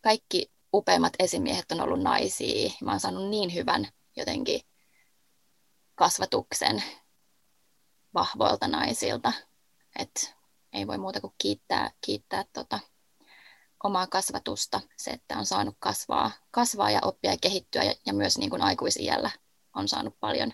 [0.00, 2.70] kaikki upeimmat esimiehet on ollut naisia.
[2.82, 4.60] Mä oon saanut niin hyvän jotenkin
[5.94, 6.82] kasvatuksen
[8.14, 9.32] vahvoilta naisilta,
[9.98, 10.37] että
[10.78, 12.78] ei voi muuta kuin kiittää, kiittää tota,
[13.84, 18.38] omaa kasvatusta, se, että on saanut kasvaa, kasvaa ja oppia ja kehittyä ja, ja myös
[18.38, 19.30] niin kuin aikuisiällä
[19.74, 20.52] on saanut paljon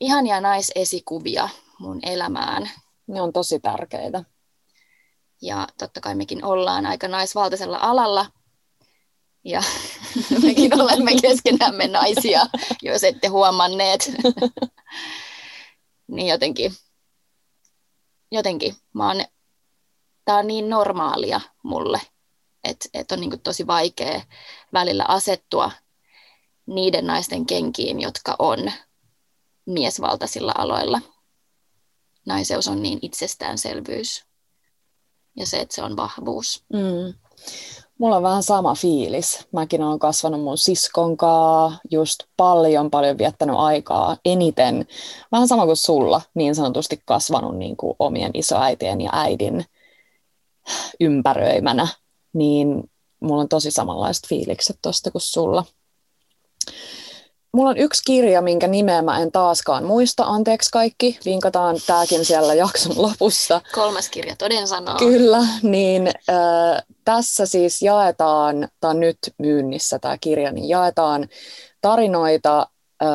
[0.00, 2.70] ihania naisesikuvia mun elämään.
[3.06, 4.24] Ne on tosi tärkeitä.
[5.42, 8.26] Ja totta kai mekin ollaan aika naisvaltaisella alalla,
[9.44, 9.62] ja
[10.42, 12.46] mekin olemme keskenämme naisia,
[12.82, 14.12] jos ette huomanneet.
[16.14, 16.72] niin jotenkin
[18.32, 19.24] jotenkin mä oon
[20.24, 22.00] tämä on niin normaalia mulle,
[22.64, 24.22] että et on niin tosi vaikea
[24.72, 25.70] välillä asettua
[26.66, 28.72] niiden naisten kenkiin, jotka on
[29.66, 31.00] miesvaltaisilla aloilla.
[32.26, 34.24] Naiseus on niin itsestäänselvyys
[35.36, 36.64] ja se, että se on vahvuus.
[36.72, 37.14] Mm.
[37.98, 39.46] Mulla on vähän sama fiilis.
[39.52, 44.86] Mäkin olen kasvanut mun siskon kanssa, just paljon paljon viettänyt aikaa eniten.
[45.32, 49.64] Vähän sama kuin sulla, niin sanotusti kasvanut niin kuin omien isoäitien ja äidin
[51.00, 51.88] ympäröimänä.
[52.32, 55.64] Niin mulla on tosi samanlaiset fiilikset tosta kuin sulla.
[57.52, 60.24] Mulla on yksi kirja, minkä nimeä mä en taaskaan muista.
[60.24, 63.60] Anteeksi kaikki, vinkataan tääkin siellä jakson lopussa.
[63.74, 64.96] Kolmas kirja, toden sanoo.
[64.98, 71.28] Kyllä, niin äh, tässä siis jaetaan, on nyt myynnissä tämä kirja, niin jaetaan
[71.80, 72.66] tarinoita
[73.02, 73.08] äh,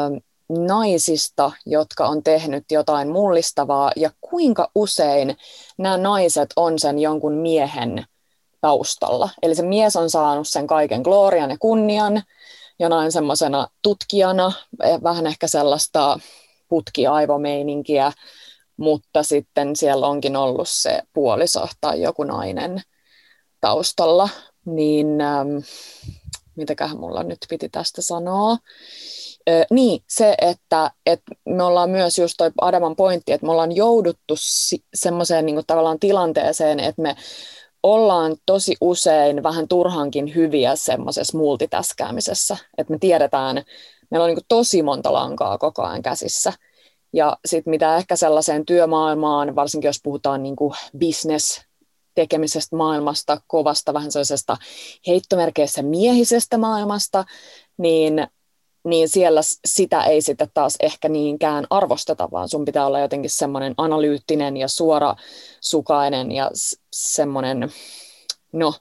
[0.49, 5.37] naisista, jotka on tehnyt jotain mullistavaa ja kuinka usein
[5.77, 8.05] nämä naiset on sen jonkun miehen
[8.61, 9.29] taustalla.
[9.43, 12.23] Eli se mies on saanut sen kaiken glorian ja kunnian,
[12.79, 14.51] jonain semmoisena tutkijana,
[14.83, 16.19] eh, vähän ehkä sellaista
[16.67, 18.11] putkiaivomeininkiä,
[18.77, 22.81] mutta sitten siellä onkin ollut se puoliso tai joku nainen
[23.61, 24.29] taustalla,
[24.65, 25.57] niin ähm,
[26.55, 28.57] mitäköhän mulla nyt piti tästä sanoa.
[29.49, 33.75] Ö, niin, se, että, että me ollaan myös just toi Adaman pointti, että me ollaan
[33.75, 37.15] jouduttu si- semmoiseen niin tavallaan tilanteeseen, että me
[37.83, 43.63] ollaan tosi usein vähän turhankin hyviä semmoisessa multitaskäämisessä, että me tiedetään,
[44.11, 46.53] meillä on niin tosi monta lankaa koko ajan käsissä.
[47.13, 50.55] Ja sitten mitä ehkä sellaiseen työmaailmaan, varsinkin jos puhutaan niin
[50.99, 51.61] business
[52.15, 54.57] tekemisestä maailmasta, kovasta vähän sellaisesta
[55.07, 57.25] heittomerkeissä miehisestä maailmasta,
[57.77, 58.27] niin
[58.87, 63.73] niin siellä sitä ei sitten taas ehkä niinkään arvosteta, vaan sun pitää olla jotenkin semmoinen
[63.77, 66.51] analyyttinen ja suorasukainen ja
[66.93, 67.71] semmoinen,
[68.53, 68.73] no,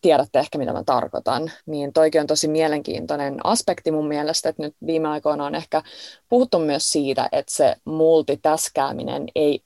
[0.00, 4.74] tiedätte ehkä mitä mä tarkoitan, niin toikin on tosi mielenkiintoinen aspekti mun mielestä, että nyt
[4.86, 5.82] viime aikoina on ehkä
[6.28, 9.60] puhuttu myös siitä, että se multitaskääminen ei,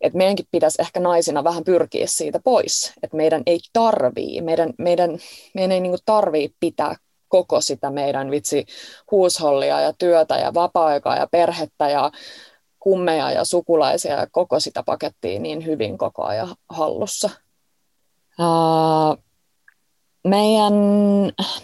[0.00, 5.18] että meidänkin pitäisi ehkä naisina vähän pyrkiä siitä pois, että meidän ei tarvii, meidän, meidän,
[5.54, 6.96] meidän ei niin tarvii pitää
[7.32, 8.66] koko sitä meidän vitsi
[9.10, 12.10] huushollia ja työtä ja vapaa-aikaa ja perhettä ja
[12.80, 17.30] kummeja ja sukulaisia ja koko sitä pakettia niin hyvin koko ajan hallussa.
[18.38, 19.18] Uh,
[20.28, 20.72] meidän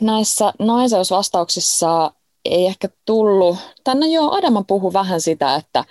[0.01, 2.13] näissä naiseusvastauksissa
[2.45, 5.85] ei ehkä tullut, tänne jo Adama puhui vähän sitä, että,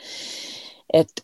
[0.93, 1.21] että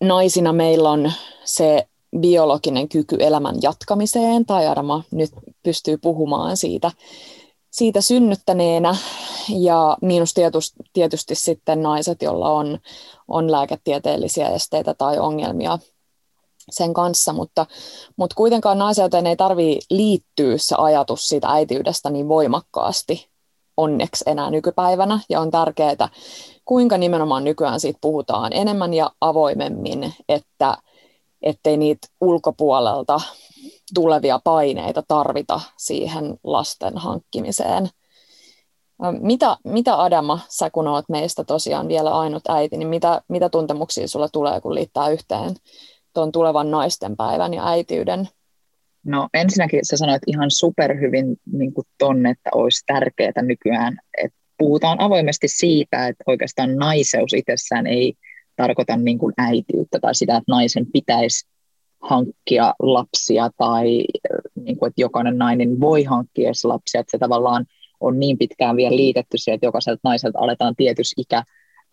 [0.00, 1.12] naisina meillä on
[1.44, 5.30] se biologinen kyky elämän jatkamiseen, tai Adama nyt
[5.62, 6.90] pystyy puhumaan siitä,
[7.70, 8.96] siitä synnyttäneenä
[9.48, 12.78] ja miinus tietysti, tietysti sitten naiset, joilla on,
[13.28, 15.78] on lääketieteellisiä esteitä tai ongelmia
[16.70, 17.66] sen kanssa, mutta,
[18.16, 23.28] mutta kuitenkaan naiseuteen ei tarvitse liittyä se ajatus siitä äitiydestä niin voimakkaasti
[23.76, 26.08] onneksi enää nykypäivänä, ja on tärkeää,
[26.64, 30.76] kuinka nimenomaan nykyään siitä puhutaan enemmän ja avoimemmin, että
[31.42, 33.20] ettei niitä ulkopuolelta
[33.94, 37.88] tulevia paineita tarvita siihen lasten hankkimiseen.
[39.20, 44.08] Mitä, mitä Adama, sä kun oot meistä tosiaan vielä ainut äiti, niin mitä, mitä tuntemuksia
[44.08, 45.54] sulla tulee, kun liittää yhteen
[46.14, 48.28] tuon tulevan naisten päivän ja äitiyden?
[49.04, 55.48] No ensinnäkin sä sanoit ihan superhyvin niin ton, että olisi tärkeää nykyään, että puhutaan avoimesti
[55.48, 58.14] siitä, että oikeastaan naiseus itsessään ei
[58.56, 61.48] tarkoita niin kuin äitiyttä tai sitä, että naisen pitäisi
[62.00, 64.04] hankkia lapsia tai
[64.64, 67.66] niin kuin, että jokainen nainen voi hankkia lapsia, että se tavallaan
[68.00, 71.42] on niin pitkään vielä liitetty siihen, että jokaiselta naiselta aletaan tietyssä ikä,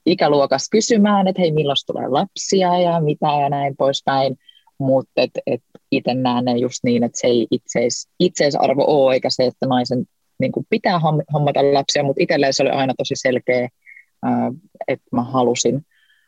[0.06, 4.38] ikäluokassa kysymään, että hei, milloin tulee lapsia ja mitä ja näin poispäin,
[4.78, 9.30] mutta et, et itse näen ne just niin, että se ei itseis, itseisarvo ole, eikä
[9.30, 10.06] se, että naisen
[10.40, 11.00] niin kuin pitää
[11.34, 13.70] hommata lapsia, mutta itselleen se oli aina tosi selkeä,
[14.88, 15.86] että mä halusin,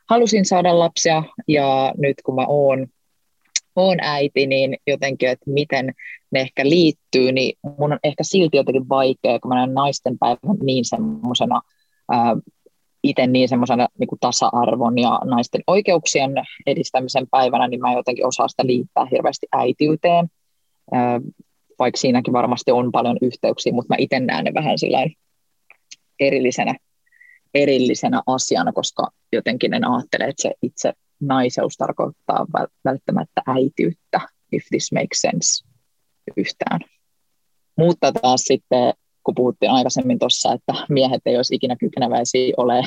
[0.10, 2.88] halusin saada lapsia, ja nyt kun mä oon
[3.78, 5.94] oon äiti, niin jotenkin, että miten
[6.32, 10.58] ne ehkä liittyy, niin mun on ehkä silti jotenkin vaikea, kun mä näen naisten päivän
[10.64, 11.62] niin semmoisena,
[13.04, 16.32] itse niin semmoisena niin tasa-arvon ja naisten oikeuksien
[16.66, 20.28] edistämisen päivänä, niin mä jotenkin osaa sitä liittää hirveästi äitiyteen,
[21.80, 24.76] vaikka siinäkin varmasti on paljon yhteyksiä, mutta mä itse näen ne vähän
[26.20, 26.76] erillisenä,
[27.54, 32.46] erillisenä asiana, koska jotenkin en ajattele, että se itse naiseus tarkoittaa
[32.86, 35.68] välttämättä äitiyttä, if this makes sense
[36.38, 36.80] yhtään.
[37.78, 42.82] Mutta taas sitten, kun puhuttiin aikaisemmin tuossa, että miehet ei olisi ikinä kykeneväisiä ole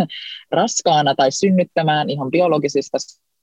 [0.50, 2.98] raskaana tai synnyttämään ihan biologisista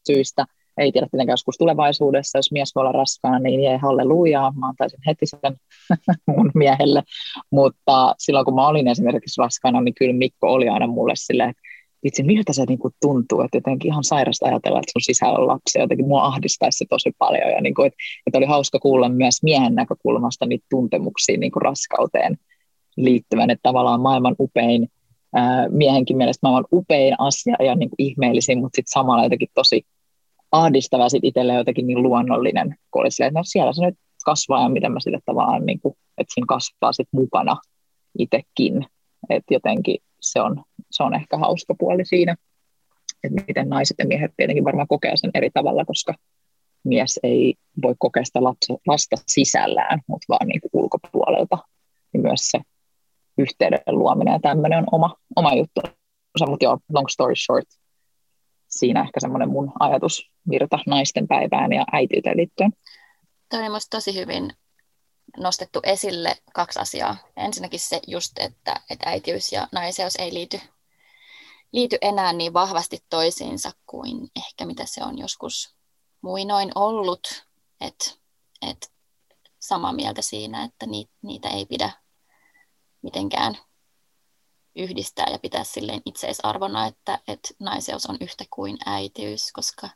[0.07, 0.45] syistä,
[0.77, 4.99] ei tiedä tietenkään joskus tulevaisuudessa, jos mies voi olla raskaana, niin jee, hallelujaa, mä antaisin
[5.07, 5.55] heti sen
[6.37, 7.03] mun miehelle,
[7.51, 11.61] mutta silloin kun mä olin esimerkiksi raskaana, niin kyllä Mikko oli aina mulle silleen, että
[12.05, 15.47] vitsi, miltä se niin kuin tuntuu, että jotenkin ihan sairasta ajatella, että sun sisällä on
[15.47, 19.09] lapsi, jotenkin mua ahdistaisi se tosi paljon, ja niin kuin, että, että oli hauska kuulla
[19.09, 22.37] myös miehen näkökulmasta niitä tuntemuksia niin kuin raskauteen
[22.97, 24.87] liittyvän, että tavallaan maailman upein,
[25.33, 29.85] ää, miehenkin mielestä maailman upein asia ja niin kuin ihmeellisin, mutta sitten samalla jotenkin tosi
[30.51, 34.63] ahdistava sitten itselleen jotenkin niin luonnollinen, kun oli silleen, että no siellä se nyt kasvaa
[34.63, 37.57] ja miten mä sille tavallaan, niin kuin, että siinä kasvaa sitten mukana
[38.19, 38.85] itsekin,
[39.29, 40.63] että jotenkin se on,
[40.95, 42.35] se on ehkä hauska puoli siinä,
[43.23, 46.13] että miten naiset ja miehet tietenkin varmaan kokee sen eri tavalla, koska
[46.83, 48.39] mies ei voi kokea sitä
[48.87, 51.57] lasta sisällään, mutta vaan niin kuin ulkopuolelta.
[52.13, 52.59] Niin myös se
[53.37, 55.81] yhteyden luominen ja tämmöinen on oma, oma juttu.
[56.47, 57.67] Mutta joo, long story short,
[58.67, 62.73] siinä ehkä semmoinen mun ajatus virta naisten päivään ja äitiyteen liittyen.
[63.49, 64.53] Tämä oli minusta tosi hyvin
[65.37, 67.17] nostettu esille kaksi asiaa.
[67.37, 70.59] Ensinnäkin se just, että, että äitiys ja naiseus ei liity,
[71.71, 75.75] liity enää niin vahvasti toisiinsa kuin ehkä mitä se on joskus
[76.21, 77.45] muinoin ollut.
[77.81, 78.11] Että
[78.61, 78.91] et
[79.59, 80.85] samaa mieltä siinä, että
[81.21, 81.91] niitä ei pidä
[83.01, 83.57] mitenkään
[84.75, 89.89] yhdistää ja pitää silleen itseisarvona, että, että naiseus on yhtä kuin äitiys, koska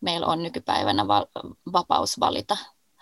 [0.00, 1.26] meillä on nykypäivänä va-
[1.72, 2.56] vapaus valita,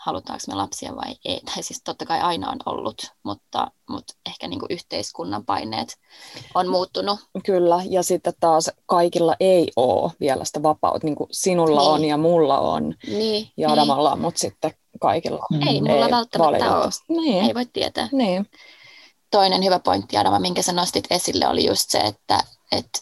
[0.05, 1.41] halutaanko me lapsia vai ei.
[1.55, 5.99] Tai siis totta kai aina on ollut, mutta, mutta ehkä niin kuin yhteiskunnan paineet
[6.55, 7.21] on muuttunut.
[7.45, 11.07] Kyllä, ja sitten taas kaikilla ei ole vielä sitä vapautta.
[11.07, 11.91] Niin kuin sinulla niin.
[11.91, 14.23] on ja mulla on niin, ja Adamalla, niin.
[14.23, 15.81] mutta sitten kaikilla ei.
[15.81, 16.91] Mulla ei välttämättä ole.
[17.09, 17.45] Niin.
[17.45, 18.09] Ei voi tietää.
[18.13, 18.47] Niin
[19.31, 22.39] toinen hyvä pointti, Adama, minkä sä nostit esille, oli just se, että,
[22.73, 23.01] että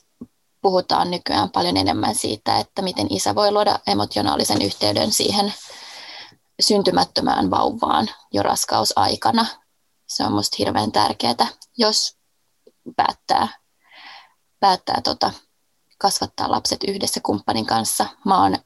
[0.62, 5.52] puhutaan nykyään paljon enemmän siitä, että miten isä voi luoda emotionaalisen yhteyden siihen
[6.60, 9.46] syntymättömään vauvaan jo raskausaikana.
[10.06, 11.46] Se on musta hirveän tärkeää,
[11.78, 12.16] jos
[12.96, 13.48] päättää,
[14.60, 15.30] päättää tota,
[15.98, 18.06] kasvattaa lapset yhdessä kumppanin kanssa.
[18.24, 18.56] Mä oon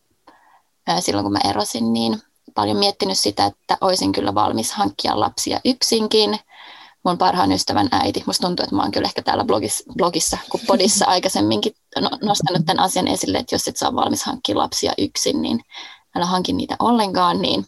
[1.01, 2.23] silloin kun mä erosin, niin
[2.55, 6.39] paljon miettinyt sitä, että olisin kyllä valmis hankkia lapsia yksinkin–
[7.05, 8.23] mun parhaan ystävän äiti.
[8.27, 12.67] Musta tuntuu, että mä oon kyllä ehkä täällä blogissa, blogissa kuin podissa aikaisemminkin no, nostanut
[12.67, 15.61] tämän asian esille, että jos et saa valmis hankkia lapsia yksin, niin
[16.17, 17.43] älä hankin niitä ollenkaan.
[17.43, 17.67] Niin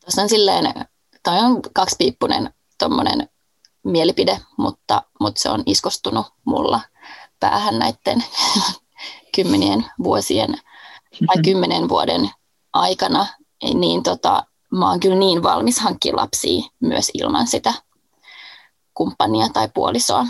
[0.00, 0.74] tuossa on silleen,
[1.22, 3.28] toi on kaksipiippunen tommonen
[3.84, 6.80] mielipide, mutta, mutta se on iskostunut mulla
[7.40, 8.24] päähän näiden
[9.36, 10.60] kymmenien vuosien
[11.26, 12.30] tai kymmenen vuoden
[12.72, 13.26] aikana,
[13.74, 17.74] niin tota, mä oon kyllä niin valmis hankkia lapsia myös ilman sitä
[18.94, 20.26] kumppania tai puolisoa.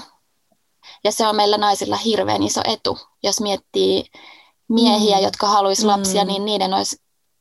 [1.05, 2.99] Ja se on meillä naisilla hirveän iso etu.
[3.23, 4.05] Jos miettii
[4.69, 5.23] miehiä, mm.
[5.23, 6.29] jotka haluaisi lapsia, mm.
[6.29, 6.97] niin niiden olisi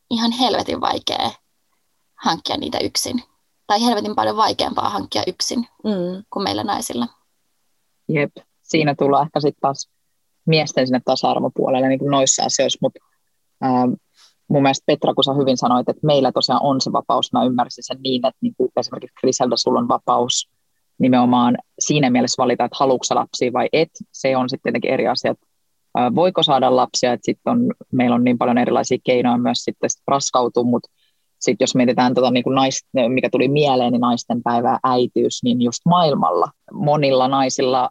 [0.09, 1.31] ihan helvetin vaikea
[2.25, 3.23] hankkia niitä yksin.
[3.67, 6.23] Tai helvetin paljon vaikeampaa hankkia yksin mm.
[6.29, 7.07] kuin meillä naisilla.
[8.09, 9.89] Jep, siinä tulee ehkä sitten taas
[10.45, 12.99] miesten sinne tasa-arvopuolelle niin kuin noissa asioissa, mutta
[13.65, 13.93] ähm,
[14.47, 17.83] mun mielestä Petra, kun sä hyvin sanoit, että meillä tosiaan on se vapaus, mä ymmärsin
[17.83, 20.49] sen niin, että niin kuin esimerkiksi Griselda, sulla on vapaus
[20.97, 23.89] nimenomaan siinä mielessä valita, että haluatko lapsia vai et.
[24.11, 25.47] Se on sitten tietenkin eri asia, että
[26.15, 30.01] voiko saada lapsia, että sitten on, meillä on niin paljon erilaisia keinoja myös sitten sit
[30.07, 30.89] raskautua, mutta
[31.45, 35.61] sitten jos mietitään tota, niin kuin nais, mikä tuli mieleen, niin naisten päivää äitiys, niin
[35.61, 37.89] just maailmalla monilla naisilla,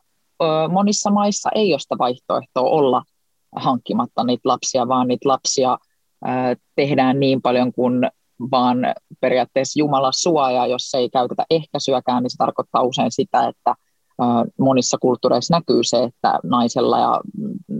[0.70, 3.02] monissa maissa ei ole sitä vaihtoehtoa olla
[3.56, 5.78] hankkimatta niitä lapsia, vaan niitä lapsia
[6.76, 8.10] tehdään niin paljon kuin
[8.50, 8.78] vaan
[9.20, 13.74] periaatteessa Jumala suojaa, jos ei käytetä ehkäisyäkään, niin se tarkoittaa usein sitä, että
[14.58, 17.20] monissa kulttuureissa näkyy se, että naisella ja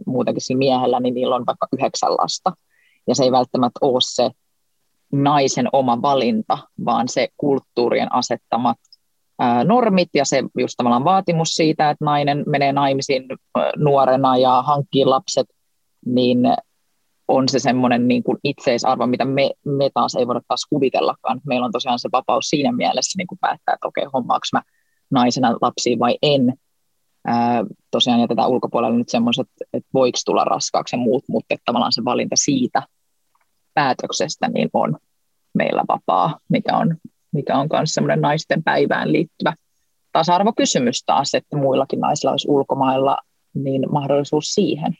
[0.07, 2.53] muutenkin miehellä, niin niillä on vaikka yhdeksän lasta.
[3.07, 4.31] Ja se ei välttämättä ole se
[5.23, 8.79] naisen oma valinta, vaan se kulttuurien asettamat
[9.65, 13.25] normit ja se just tavallaan vaatimus siitä, että nainen menee naimisiin
[13.77, 15.47] nuorena ja hankkii lapset,
[16.07, 16.39] niin
[17.29, 21.41] on se semmoinen niin kuin itseisarvo, mitä me, me taas ei voida taas kuvitellakaan.
[21.47, 24.63] Meillä on tosiaan se vapaus siinä mielessä niin kuin päättää, että okei, hommaaks mä
[25.11, 26.55] naisena lapsia vai en.
[27.27, 32.05] Ää, tosiaan jätetään ulkopuolelle nyt semmoiset, että voiko tulla raskaaksi ja muut, mutta tavallaan se
[32.05, 32.83] valinta siitä
[33.75, 34.97] päätöksestä niin on
[35.55, 36.97] meillä vapaa, mikä on,
[37.33, 39.55] mikä on myös semmoinen naisten päivään liittyvä
[40.13, 43.19] tasa-arvokysymys taas, että muillakin naisilla olisi ulkomailla
[43.55, 44.97] niin mahdollisuus siihen.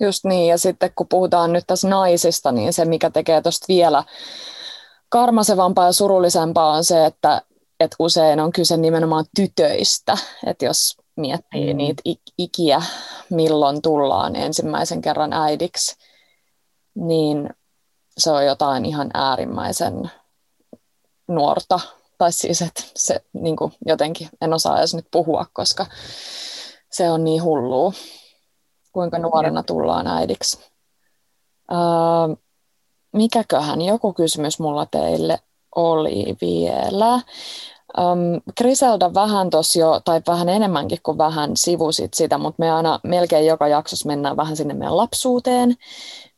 [0.00, 4.04] Just niin, ja sitten kun puhutaan nyt tässä naisista, niin se mikä tekee tuosta vielä
[5.08, 7.42] karmasevampaa ja surullisempaa on se, että,
[7.80, 11.76] että usein on kyse nimenomaan tytöistä, että jos miettii mm.
[11.76, 12.02] niitä
[12.38, 12.82] ikiä,
[13.30, 15.96] milloin tullaan ensimmäisen kerran äidiksi,
[16.94, 17.50] niin
[18.18, 20.10] se on jotain ihan äärimmäisen
[21.28, 21.80] nuorta.
[22.18, 25.86] Tai siis, että se niin kuin jotenkin, en osaa edes nyt puhua, koska
[26.90, 27.92] se on niin hullua,
[28.92, 30.58] kuinka nuorena tullaan äidiksi.
[31.72, 31.78] Öö,
[33.12, 35.38] mikäköhän joku kysymys mulla teille
[35.76, 37.20] oli vielä.
[37.98, 43.00] Um, Griselda vähän tuossa jo, tai vähän enemmänkin kuin vähän sivusit sitä, mutta me aina
[43.02, 45.76] melkein joka jaksossa mennään vähän sinne meidän lapsuuteen.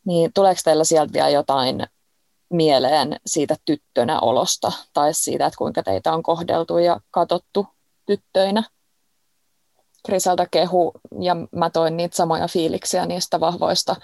[0.07, 1.87] Niin tuleeko teillä sieltä vielä jotain
[2.51, 7.67] mieleen siitä tyttönä olosta tai siitä, että kuinka teitä on kohdeltu ja katottu
[8.07, 8.63] tyttöinä?
[10.07, 13.97] Griselda kehu ja mä toin niitä samoja fiiliksiä niistä vahvoista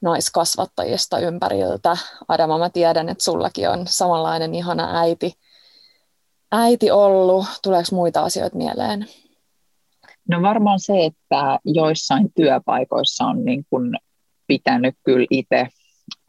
[0.00, 1.96] naiskasvattajista ympäriltä.
[2.28, 5.32] Adama, mä tiedän, että sullakin on samanlainen ihana äiti,
[6.52, 7.46] äiti ollut.
[7.62, 9.06] Tuleeko muita asioita mieleen?
[10.28, 13.96] No varmaan se, että joissain työpaikoissa on niin kuin
[14.50, 15.66] pitänyt kyllä itse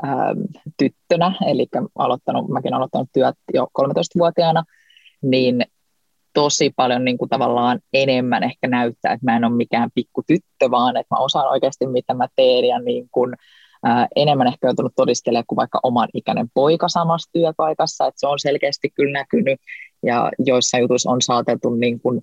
[0.05, 0.39] ähm,
[0.77, 4.63] tyttönä, eli aloittanut, mäkin aloittanut työt jo 13-vuotiaana,
[5.21, 5.65] niin
[6.33, 10.71] tosi paljon niin kuin tavallaan enemmän ehkä näyttää, että mä en ole mikään pikku tyttö,
[10.71, 13.33] vaan että mä osaan oikeasti, mitä mä teen, ja niin kuin,
[13.83, 18.39] ää, enemmän ehkä joutunut todistelemaan kuin vaikka oman ikäinen poika samassa työpaikassa, että se on
[18.39, 19.59] selkeästi kyllä näkynyt,
[20.03, 22.21] ja joissa jutuissa on saateltu niin kuin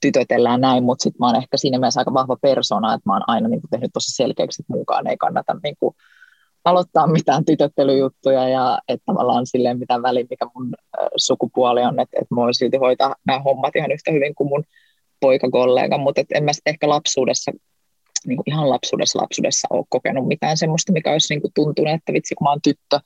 [0.00, 3.22] tytötellään näin, mutta sitten mä oon ehkä siinä mielessä aika vahva persona, että mä oon
[3.26, 5.94] aina niin kuin tehnyt tosi selkeäksi, että mukaan ei kannata niin kuin
[6.64, 10.74] aloittaa mitään tytöttelyjuttuja ja että tavallaan silleen mitään väliä, mikä mun
[11.16, 14.64] sukupuoli on, että, että mä voin silti hoitaa nämä hommat ihan yhtä hyvin kuin mun
[15.20, 17.52] poikakollega, mutta en mä ehkä lapsuudessa,
[18.26, 22.12] niin kuin ihan lapsuudessa lapsuudessa ole kokenut mitään semmoista, mikä olisi niin kuin tuntunut, että
[22.12, 23.00] vitsi kun mä oon tyttö,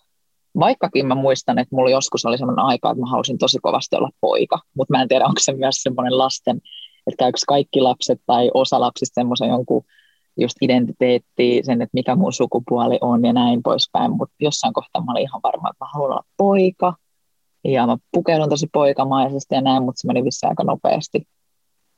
[0.58, 4.10] Vaikkakin mä muistan, että mulla joskus oli semmoinen aika, että mä halusin tosi kovasti olla
[4.20, 6.60] poika, mutta mä en tiedä, onko se myös semmoinen lasten,
[7.06, 9.84] että käykö kaikki lapset tai osa lapsista semmoisen jonkun
[10.36, 15.12] just identiteetti, sen, että mikä mun sukupuoli on ja näin poispäin, mutta jossain kohtaa mä
[15.12, 16.94] olin ihan varma, että mä haluan olla poika,
[17.64, 21.28] ja mä pukeudun tosi poikamaisesti ja näin, mutta se meni vissi aika nopeasti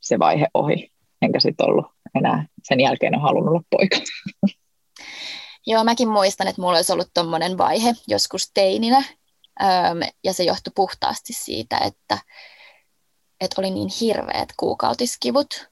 [0.01, 0.91] se vaihe ohi,
[1.23, 3.97] enkä sitten ollut enää sen jälkeen halunnut olla poika.
[5.67, 9.03] Joo, mäkin muistan, että mulla olisi ollut tuommoinen vaihe joskus teininä,
[10.25, 12.19] ja se johtui puhtaasti siitä, että,
[13.41, 15.68] että oli niin hirveät kuukautiskivut,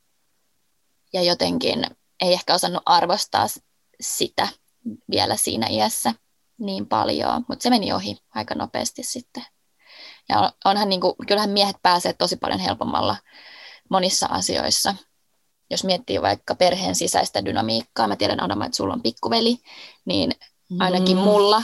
[1.12, 1.86] ja jotenkin
[2.20, 3.46] ei ehkä osannut arvostaa
[4.00, 4.48] sitä
[5.10, 6.14] vielä siinä iässä
[6.58, 9.44] niin paljon, mutta se meni ohi aika nopeasti sitten.
[10.28, 13.16] Ja onhan niin kuin, kyllähän miehet pääsee tosi paljon helpommalla
[13.90, 14.94] monissa asioissa.
[15.70, 19.58] Jos miettii vaikka perheen sisäistä dynamiikkaa, mä tiedän Adama, että sulla on pikkuveli,
[20.04, 20.32] niin
[20.78, 21.22] ainakin mm.
[21.22, 21.62] mulla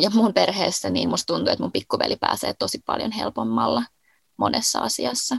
[0.00, 3.82] ja mun perheessä, niin musta tuntuu, että mun pikkuveli pääsee tosi paljon helpommalla
[4.40, 5.36] monessa asiassa.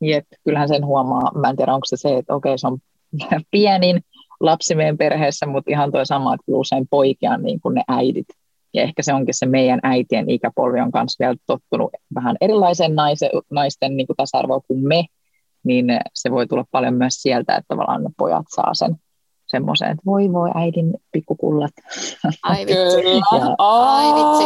[0.00, 1.32] Jep, kyllähän sen huomaa.
[1.34, 2.78] Mä en tiedä, onko se se, että okei, se on
[3.50, 4.00] pienin
[4.40, 8.26] lapsi meidän perheessä, mutta ihan tuo sama, että usein poikia niin kuin ne äidit.
[8.74, 13.30] Ja ehkä se onkin se meidän äitien ikäpolvi on kanssa vielä tottunut vähän erilaisen naisen,
[13.50, 15.04] naisten niin kuin tasa-arvoa kuin me,
[15.64, 18.96] niin se voi tulla paljon myös sieltä, että tavallaan ne pojat saa sen
[19.54, 21.72] semmoisen, että voi voi äidin pikkukullat.
[22.42, 23.00] Ai vitsi.
[23.38, 23.54] Ja...
[23.58, 24.44] Ai vitsi.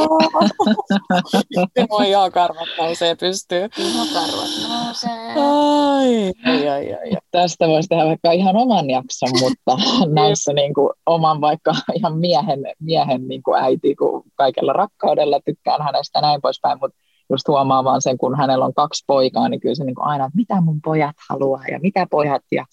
[1.90, 3.68] Moi ihan karvat nousee pystyy.
[3.78, 5.32] Ihan karvat nousee.
[5.36, 7.11] Ai, ai, ai, ai.
[7.30, 9.78] Tästä voisi tehdä vaikka ihan oman jakson, mutta
[10.20, 15.82] näissä niin kuin, oman vaikka ihan miehen, miehen niin kuin äiti, kun kaikella rakkaudella tykkään
[15.82, 16.98] hänestä näin poispäin, mutta
[17.30, 20.36] just huomaamaan sen, kun hänellä on kaksi poikaa, niin kyllä se niin kuin aina, että
[20.36, 22.64] mitä mun pojat haluaa ja mitä pojat ja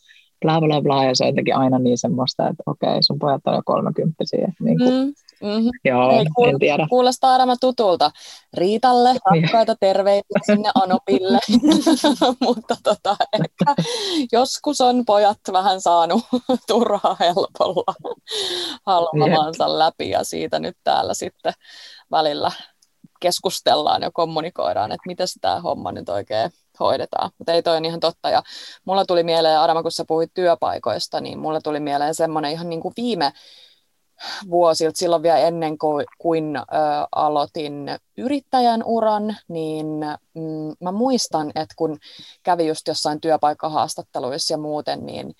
[0.42, 3.54] bla bla bla, ja se on jotenkin aina niin semmoista, että okei, sun pojat on
[3.54, 4.52] jo kolmekymppisiä.
[4.60, 5.14] Niin kuin, mm,
[5.48, 5.70] mm-hmm.
[5.86, 6.88] Joo, Ei, kuul- en tiedä.
[6.90, 8.12] Kuulostaa aina tutulta.
[8.58, 11.40] Riitalle rakkaita terveitä sinne Anopille,
[12.46, 13.84] mutta tota, ehkä
[14.32, 16.24] joskus on pojat vähän saanut
[16.68, 17.94] turhaa helpolla
[18.86, 21.54] haluamansa läpi, ja siitä nyt täällä sitten
[22.12, 22.52] välillä
[23.20, 27.32] keskustellaan ja kommunikoidaan, että miten tämä homma nyt oikein hoidetaan.
[27.38, 28.30] Mutta ei toi on ihan totta.
[28.30, 28.44] Ja
[28.86, 32.82] mulla tuli mieleen, Adama, kun sä puhuit työpaikoista, niin mulla tuli mieleen semmoinen ihan niin
[32.82, 33.34] kuin viime
[34.50, 35.78] vuosilta, silloin vielä ennen
[36.18, 36.62] kuin, ö,
[37.16, 37.86] aloitin
[38.18, 39.88] yrittäjän uran, niin
[40.34, 41.98] mm, mä muistan, että kun
[42.44, 45.36] kävi just jossain työpaikkahaastatteluissa ja muuten, niin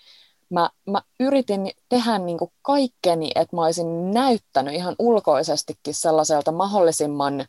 [0.50, 7.46] mä, mä yritin tehdä niin kuin kaikkeni, että mä olisin näyttänyt ihan ulkoisestikin sellaiselta mahdollisimman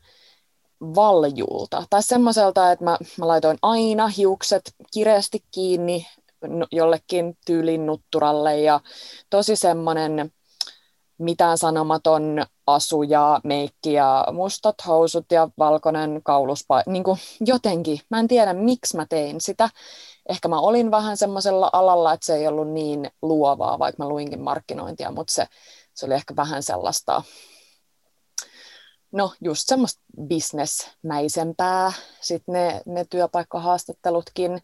[0.81, 1.85] valjulta.
[1.91, 6.07] Tai semmoiselta, että mä, mä laitoin aina hiukset kireesti kiinni
[6.73, 8.81] jollekin tyylin nutturalle ja
[9.31, 10.33] tosi semmoinen
[11.19, 18.01] mitään sanomaton asu ja meikki ja mustat housut ja valkoinen kauluspa, niin kuin jotenkin.
[18.11, 19.69] Mä en tiedä, miksi mä tein sitä.
[20.29, 24.41] Ehkä mä olin vähän semmoisella alalla, että se ei ollut niin luovaa, vaikka mä luinkin
[24.41, 25.47] markkinointia, mutta se
[25.97, 27.23] se oli ehkä vähän sellaista,
[29.17, 34.63] no just semmoista bisnesmäisempää, sitten ne, ne työpaikkahaastattelutkin,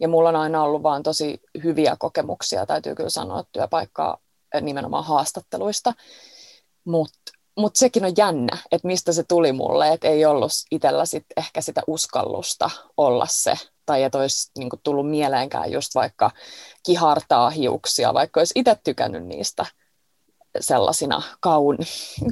[0.00, 4.18] ja mulla on aina ollut vaan tosi hyviä kokemuksia, täytyy kyllä sanoa, työpaikkaa
[4.60, 5.92] nimenomaan haastatteluista,
[6.84, 11.24] mutta mut sekin on jännä, että mistä se tuli mulle, että ei ollut itsellä sit
[11.36, 13.54] ehkä sitä uskallusta olla se,
[13.86, 16.30] tai että olisi niinku tullut mieleenkään just vaikka
[16.86, 19.66] kihartaa hiuksia, vaikka olisi itse tykännyt niistä
[20.60, 21.78] sellaisina kaun...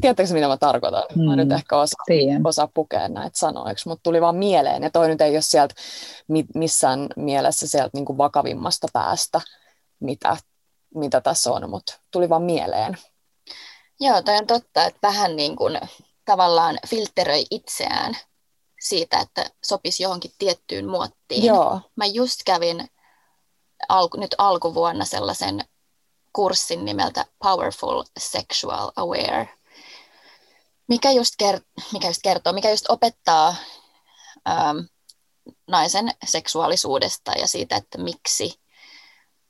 [0.01, 1.03] Tiedättekö mitä mä tarkoitan?
[1.15, 1.97] Mm, mä nyt ehkä osa,
[2.45, 4.83] osaa pukea näitä sanoiksi, mutta tuli vaan mieleen.
[4.83, 5.75] Ja toi nyt ei ole sieltä
[6.55, 9.41] missään mielessä sieltä niin kuin vakavimmasta päästä,
[10.01, 10.37] mitä,
[10.95, 12.99] mitä tässä on, mutta tuli vaan mieleen.
[14.01, 15.81] Joo, toi on totta, että vähän niin kuin
[16.25, 18.17] tavallaan filteröi itseään
[18.81, 21.45] siitä, että sopisi johonkin tiettyyn muottiin.
[21.45, 21.81] Joo.
[21.97, 22.89] Mä just kävin
[23.89, 25.65] alku, nyt alkuvuonna sellaisen
[26.37, 29.49] kurssin nimeltä Powerful Sexual Aware,
[30.89, 33.55] mikä just, ker- mikä just kertoo, mikä just opettaa
[34.49, 34.79] ähm,
[35.67, 38.61] naisen seksuaalisuudesta ja siitä, että miksi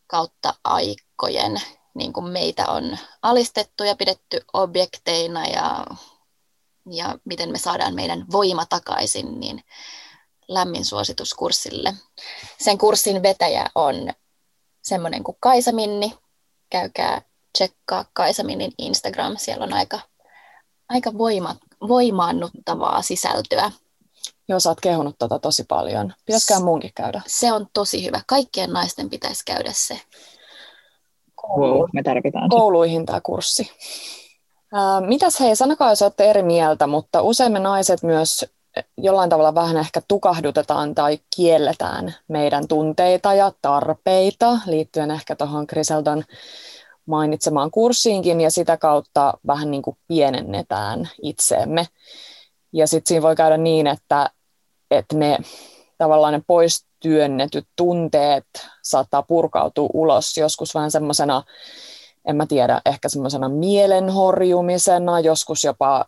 [0.07, 1.61] kautta aikojen
[1.95, 5.87] niin kuin meitä on alistettu ja pidetty objekteina ja,
[6.91, 9.65] ja miten me saadaan meidän voima takaisin, niin
[10.49, 11.95] lämmin suositus kurssille.
[12.59, 14.13] Sen kurssin vetäjä on
[14.83, 16.15] semmoinen kuin Kaisa Minni,
[16.71, 20.01] käykää tsekkaa Kaisaminin Instagram, siellä on aika,
[20.89, 21.57] aika voima,
[21.89, 23.71] voimaannuttavaa sisältöä.
[24.49, 26.15] Joo, sä oot kehunut tota tosi paljon.
[26.27, 27.23] Pitäisikään munkin käydä?
[27.27, 28.21] Se on tosi hyvä.
[28.27, 30.01] Kaikkien naisten pitäisi käydä se.
[31.35, 31.89] Koulu.
[31.93, 33.71] me tarvitaan Kouluihin tämä kurssi.
[34.75, 38.45] Äh, mitäs hei, sanokaa jos olette eri mieltä, mutta usein me naiset myös
[38.99, 46.25] jollain tavalla vähän ehkä tukahdutetaan tai kielletään meidän tunteita ja tarpeita liittyen ehkä tuohon Griseldon
[47.07, 51.87] mainitsemaan kurssiinkin ja sitä kautta vähän niin kuin pienennetään itseemme.
[52.73, 54.31] Ja sitten siinä voi käydä niin, että,
[54.91, 55.39] että ne
[55.99, 58.47] tavallaan ne pois työnnetyt tunteet
[58.83, 61.43] saattaa purkautua ulos joskus vähän semmoisena
[62.27, 66.05] en mä tiedä, ehkä semmoisena mielenhorjumisena, joskus jopa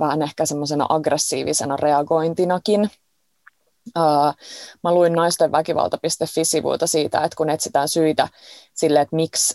[0.00, 2.90] vähän ehkä semmoisena aggressiivisena reagointinakin.
[3.98, 4.34] Uh,
[4.84, 8.28] mä luin naisten väkivalta.fi-sivuilta siitä, että kun etsitään syitä
[8.74, 9.54] sille, että, miksi,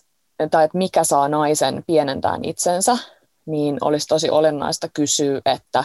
[0.51, 2.97] tai että mikä saa naisen pienentää itsensä,
[3.45, 5.83] niin olisi tosi olennaista kysyä, että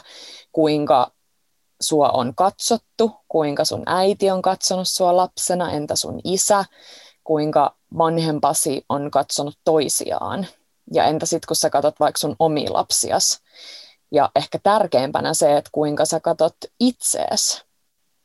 [0.53, 1.11] kuinka
[1.81, 6.64] sua on katsottu, kuinka sun äiti on katsonut sua lapsena, entä sun isä,
[7.31, 10.47] kuinka vanhempasi on katsonut toisiaan.
[10.93, 13.43] Ja entä sitten, kun sä katsot vaikka sun omia lapsias.
[14.12, 17.64] Ja ehkä tärkeimpänä se, että kuinka sä katsot itsees.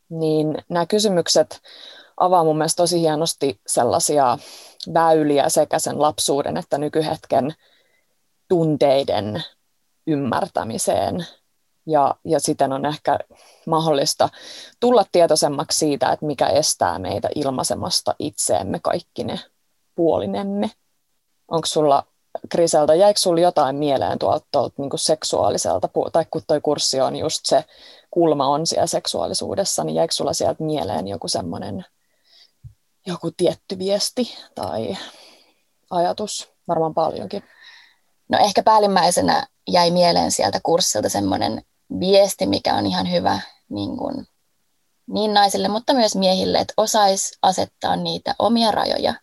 [0.10, 1.62] Niin nämä kysymykset
[2.18, 4.38] avaa mun mielestä tosi hienosti sellaisia
[4.94, 7.54] väyliä sekä sen lapsuuden että nykyhetken
[8.48, 9.44] tunteiden
[10.08, 11.26] ymmärtämiseen
[11.86, 13.20] ja, ja siten on ehkä
[13.68, 14.30] mahdollista
[14.80, 19.40] tulla tietoisemmaksi siitä, että mikä estää meitä ilmaisemasta itseemme kaikki ne
[19.96, 20.72] puolinemme.
[21.48, 22.04] Onko sulla,
[22.50, 27.46] Kriseltä, jäikö sulla jotain mieleen tuolta, tuolta niin seksuaaliselta, tai kun toi kurssi on just
[27.46, 27.66] se
[28.12, 31.86] kulma on siellä seksuaalisuudessa, niin jäikö sulla sieltä mieleen joku semmoinen
[33.06, 34.98] joku tietty viesti tai
[35.90, 36.50] ajatus?
[36.68, 37.44] Varmaan paljonkin.
[38.30, 41.62] No ehkä päällimmäisenä jäi mieleen sieltä kurssilta semmoinen
[42.00, 44.28] viesti, mikä on ihan hyvä niin, kuin,
[45.08, 49.14] niin naisille, mutta myös miehille, että osaisi asettaa niitä omia rajoja.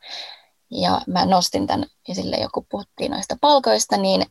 [0.70, 4.26] Ja mä nostin tämän esille, joku puhuttiin noista palkoista, niin,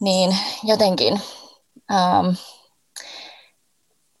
[0.00, 1.20] niin jotenkin
[1.92, 2.28] ähm,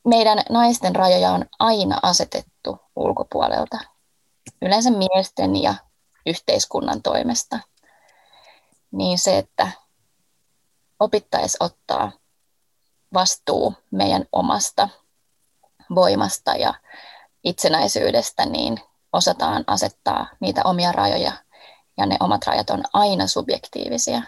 [0.04, 3.78] meidän naisten rajoja on aina asetettu ulkopuolelta,
[4.62, 5.74] yleensä miesten ja
[6.26, 7.58] yhteiskunnan toimesta.
[8.90, 9.68] Niin se, että
[11.00, 12.12] opittaisi ottaa
[13.14, 14.88] vastuu meidän omasta
[15.94, 16.74] voimasta ja
[17.44, 18.80] itsenäisyydestä, niin
[19.12, 21.32] osataan asettaa niitä omia rajoja
[21.96, 24.22] ja ne omat rajat on aina subjektiivisia.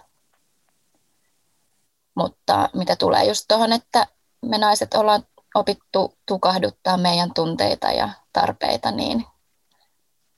[2.14, 4.06] Mutta mitä tulee just tuohon, että
[4.42, 9.26] me naiset ollaan opittu tukahduttaa meidän tunteita ja tarpeita, niin,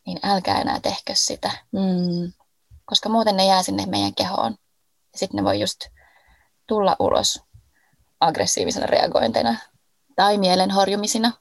[0.07, 1.51] niin älkää enää tehkö sitä.
[1.73, 2.33] Mm.
[2.85, 4.53] Koska muuten ne jää sinne meidän kehoon.
[5.13, 5.81] Ja sitten ne voi just
[6.67, 7.43] tulla ulos
[8.21, 9.57] aggressiivisena reagointeina
[10.17, 11.33] tai mielenhorjumisina.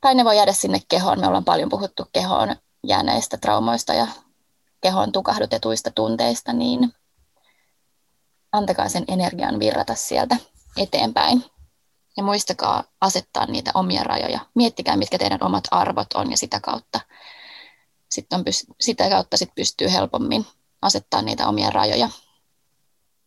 [0.00, 1.20] Tai ne voi jäädä sinne kehoon.
[1.20, 2.56] Me ollaan paljon puhuttu kehoon
[2.86, 4.06] jääneistä traumoista ja
[4.80, 6.94] kehon tukahdutetuista tunteista, niin
[8.52, 10.36] antakaa sen energian virrata sieltä
[10.76, 11.44] eteenpäin.
[12.16, 14.40] Ja muistakaa asettaa niitä omia rajoja.
[14.54, 17.00] Miettikää, mitkä teidän omat arvot on ja sitä kautta,
[18.08, 18.44] sit on,
[18.80, 20.46] sitä kautta sit pystyy helpommin
[20.82, 22.08] asettaa niitä omia rajoja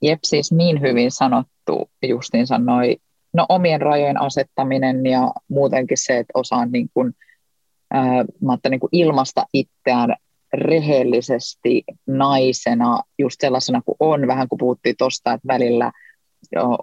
[0.03, 2.97] Jep, siis niin hyvin sanottu justiin sanoi,
[3.33, 7.13] no omien rajojen asettaminen ja muutenkin se, että osaan niin kuin,
[7.91, 10.15] ää, mä niin kuin ilmasta itseään
[10.53, 15.91] rehellisesti naisena, just sellaisena kuin on, vähän kuin puhuttiin tuosta, että välillä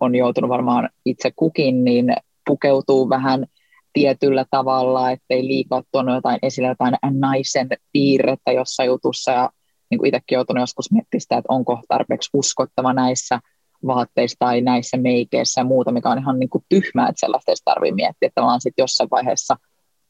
[0.00, 2.12] on joutunut varmaan itse kukin, niin
[2.46, 3.46] pukeutuu vähän
[3.92, 9.50] tietyllä tavalla, ettei liikaa tuonut jotain esille jotain naisen piirrettä jossain jutussa ja
[9.90, 13.40] niin itsekin joutunut joskus miettimään sitä, että onko tarpeeksi uskottava näissä
[13.86, 17.56] vaatteissa tai näissä meikeissä ja muuta, mikä on ihan niin kuin tyhmää, että sellaista ei
[17.64, 19.56] tarvitse miettiä, että vaan sitten jossain vaiheessa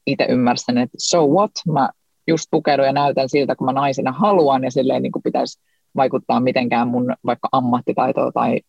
[0.07, 1.89] itse ymmärsin, että so what, mä
[2.27, 5.61] just pukeudun ja näytän siltä, kun mä naisena haluan ja silleen niin kuin pitäisi
[5.95, 8.59] vaikuttaa mitenkään mun vaikka ammattitaitoa tai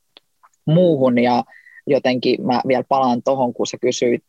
[0.67, 1.19] muuhun.
[1.19, 1.45] Ja
[1.87, 4.25] jotenkin mä vielä palaan tuohon, kun sä kysyit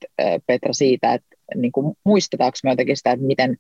[0.48, 3.58] Petra siitä, että niin kuin muistetaanko me jotenkin sitä, että miten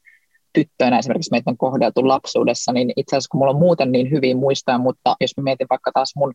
[0.53, 4.37] tyttöinä esimerkiksi meitä on kohdeltu lapsuudessa, niin itse asiassa kun mulla on muuten niin hyvin
[4.37, 6.33] muistoja, mutta jos mä mietin vaikka taas mun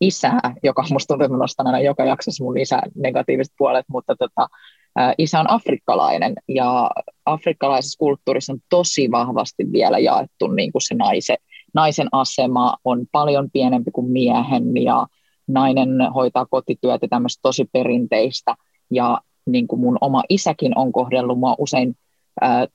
[0.00, 4.48] isää, joka musta tuntuu, että nostan aina joka jaksossa mun isä negatiiviset puolet, mutta tota,
[5.18, 6.90] isä on afrikkalainen ja
[7.26, 11.36] afrikkalaisessa kulttuurissa on tosi vahvasti vielä jaettu niin kuin se naisen,
[11.74, 15.06] naisen asema on paljon pienempi kuin miehen ja
[15.48, 18.54] nainen hoitaa kotityötä tämmöistä tosi perinteistä
[18.90, 21.96] ja niin kuin mun oma isäkin on kohdellut mua usein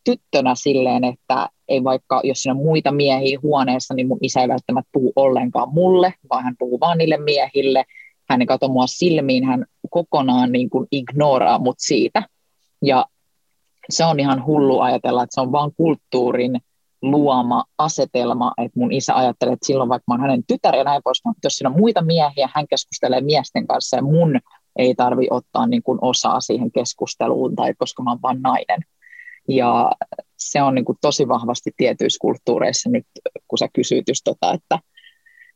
[0.04, 4.48] tyttönä silleen, että ei vaikka, jos siinä on muita miehiä huoneessa, niin mun isä ei
[4.48, 7.86] välttämättä puhu ollenkaan mulle, vaan hän puhuu vaan niille miehille.
[8.30, 12.24] Hän ei katso mua silmiin, hän kokonaan niin kuin ignoraa mut siitä.
[12.82, 13.06] Ja
[13.90, 16.62] se on ihan hullu ajatella, että se on vaan kulttuurin
[17.02, 21.02] luoma asetelma, että mun isä ajattelee, että silloin vaikka mä oon hänen tytär ja näin
[21.04, 24.40] pois, mutta jos siinä on muita miehiä, hän keskustelee miesten kanssa ja mun
[24.76, 28.80] ei tarvi ottaa niin kuin osaa siihen keskusteluun, tai koska mä oon vaan nainen.
[29.48, 29.92] Ja
[30.38, 33.06] se on niin kuin tosi vahvasti tietyissä kulttuureissa nyt,
[33.48, 34.80] kun sä kysyt just tota, että,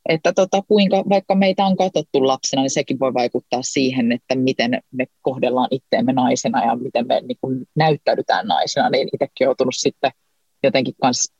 [0.10, 4.82] että tota, kuinka, vaikka meitä on katsottu lapsena, niin sekin voi vaikuttaa siihen, että miten
[4.92, 10.12] me kohdellaan itteemme naisena ja miten me niin kuin näyttäydytään naisena, niin itsekin joutunut sitten
[10.64, 11.34] jotenkin kanssa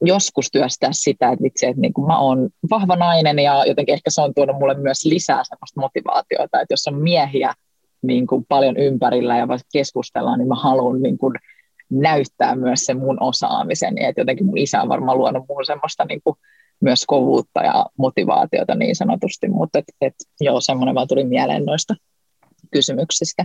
[0.00, 4.10] joskus työstää sitä, että vitsi, että niin kuin mä oon vahva nainen ja jotenkin ehkä
[4.10, 7.54] se on tuonut mulle myös lisää sellaista motivaatiota, että jos on miehiä
[8.02, 11.34] niin kuin paljon ympärillä ja vaikka keskustellaan, niin mä haluan niin kuin
[11.90, 13.94] näyttää myös sen mun osaamisen.
[13.96, 16.36] Ja että jotenkin mun isä on varmaan luonut muuhun semmoista niin kuin
[16.80, 21.94] myös kovuutta ja motivaatiota niin sanotusti, mutta et, et, joo, semmoinen vaan tuli mieleen noista
[22.70, 23.44] kysymyksistä.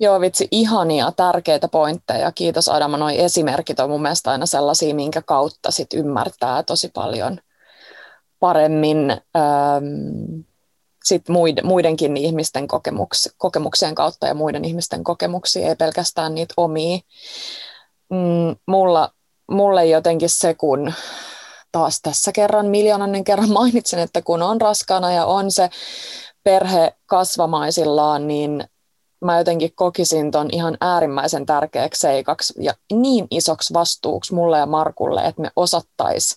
[0.00, 2.32] Joo, vitsi, ihania, tärkeitä pointteja.
[2.32, 7.38] Kiitos Adama, noi esimerkit on mun mielestä aina sellaisia, minkä kautta sit ymmärtää tosi paljon
[8.40, 10.40] paremmin ähm,
[11.06, 11.22] sit
[11.62, 16.98] muidenkin ihmisten kokemuks, kokemuksien kautta ja muiden ihmisten kokemuksia, ei pelkästään niitä omia.
[18.10, 19.10] Mm, mulla,
[19.50, 20.92] mulle jotenkin se, kun
[21.72, 25.70] taas tässä kerran miljoonannen kerran mainitsin, että kun on raskana ja on se
[26.44, 28.64] perhe kasvamaisillaan, niin
[29.24, 35.24] mä jotenkin kokisin ton ihan äärimmäisen tärkeäksi seikaksi ja niin isoksi vastuuksi mulle ja Markulle,
[35.24, 36.36] että me osattais.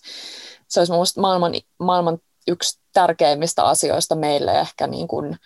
[0.68, 2.18] Se olisi minusta maailman, maailman
[2.48, 5.38] yksi tärkeimmistä asioista meille ehkä niin kuin,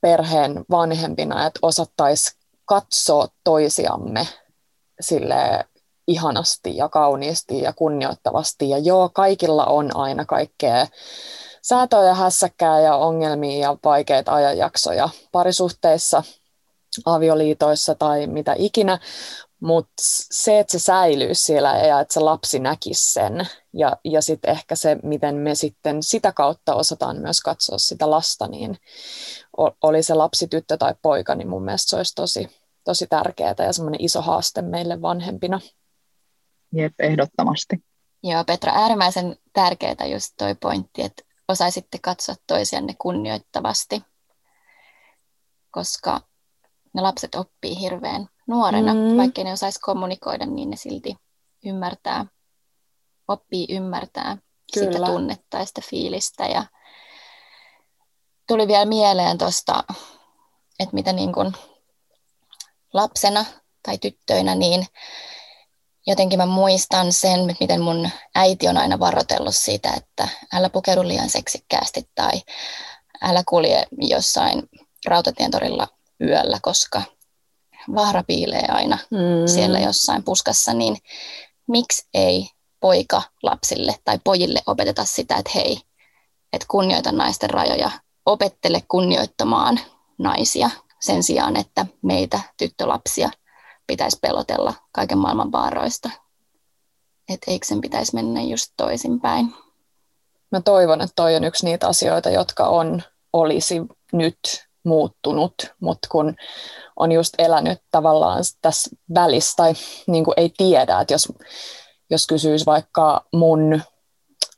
[0.00, 4.28] perheen vanhempina, että osattais katsoa toisiamme
[5.00, 5.64] sille
[6.06, 8.70] ihanasti ja kauniisti ja kunnioittavasti.
[8.70, 10.86] Ja joo, kaikilla on aina kaikkea
[11.62, 16.22] säätöä hässäkkää ja ongelmia ja vaikeita ajanjaksoja parisuhteissa,
[17.04, 18.98] avioliitoissa tai mitä ikinä,
[19.64, 19.94] mutta
[20.30, 24.76] se, että se säilyy siellä ja että se lapsi näkisi sen ja, ja sitten ehkä
[24.76, 28.78] se, miten me sitten sitä kautta osataan myös katsoa sitä lasta, niin
[29.82, 32.48] oli se lapsi, tyttö tai poika, niin mun mielestä se olisi tosi,
[32.84, 35.60] tosi tärkeää ja semmoinen iso haaste meille vanhempina.
[36.72, 37.84] Jep, ehdottomasti.
[38.22, 44.02] Joo, Petra, äärimmäisen tärkeää just toi pointti, että osaisitte katsoa toisianne kunnioittavasti,
[45.70, 46.20] koska
[46.94, 49.16] ne lapset oppii hirveän nuorena, mm.
[49.16, 51.16] vaikka ne osaisi kommunikoida, niin ne silti
[51.64, 52.26] ymmärtää,
[53.28, 54.36] oppii ymmärtää
[54.74, 54.92] Kyllä.
[54.92, 56.46] sitä tunnetta ja sitä fiilistä.
[56.46, 56.64] Ja
[58.48, 59.84] tuli vielä mieleen tuosta,
[60.80, 61.52] että mitä niin kuin
[62.92, 63.44] lapsena
[63.82, 64.86] tai tyttöinä, niin
[66.06, 71.30] jotenkin mä muistan sen, miten mun äiti on aina varoitellut siitä, että älä pukeudu liian
[71.30, 72.42] seksikkäästi tai
[73.22, 74.62] älä kulje jossain
[75.06, 75.88] rautatientorilla
[76.20, 77.02] yöllä, koska
[77.94, 79.18] vaara piilee aina mm.
[79.46, 80.96] siellä jossain puskassa, niin
[81.66, 82.48] miksi ei
[82.80, 85.80] poika lapsille tai pojille opeteta sitä, että hei,
[86.52, 87.90] että kunnioita naisten rajoja,
[88.26, 89.80] opettele kunnioittamaan
[90.18, 90.70] naisia
[91.00, 93.30] sen sijaan, että meitä tyttölapsia
[93.86, 96.10] pitäisi pelotella kaiken maailman vaaroista.
[97.28, 99.54] Että eikö sen pitäisi mennä just toisinpäin?
[100.54, 103.82] mä toivon, että toi on yksi niitä asioita, jotka on, olisi
[104.12, 104.38] nyt
[104.84, 106.34] muuttunut, mutta kun
[106.96, 109.72] on just elänyt tavallaan tässä välissä tai
[110.06, 111.32] niin kuin ei tiedä, että jos,
[112.10, 113.82] jos kysyisi vaikka mun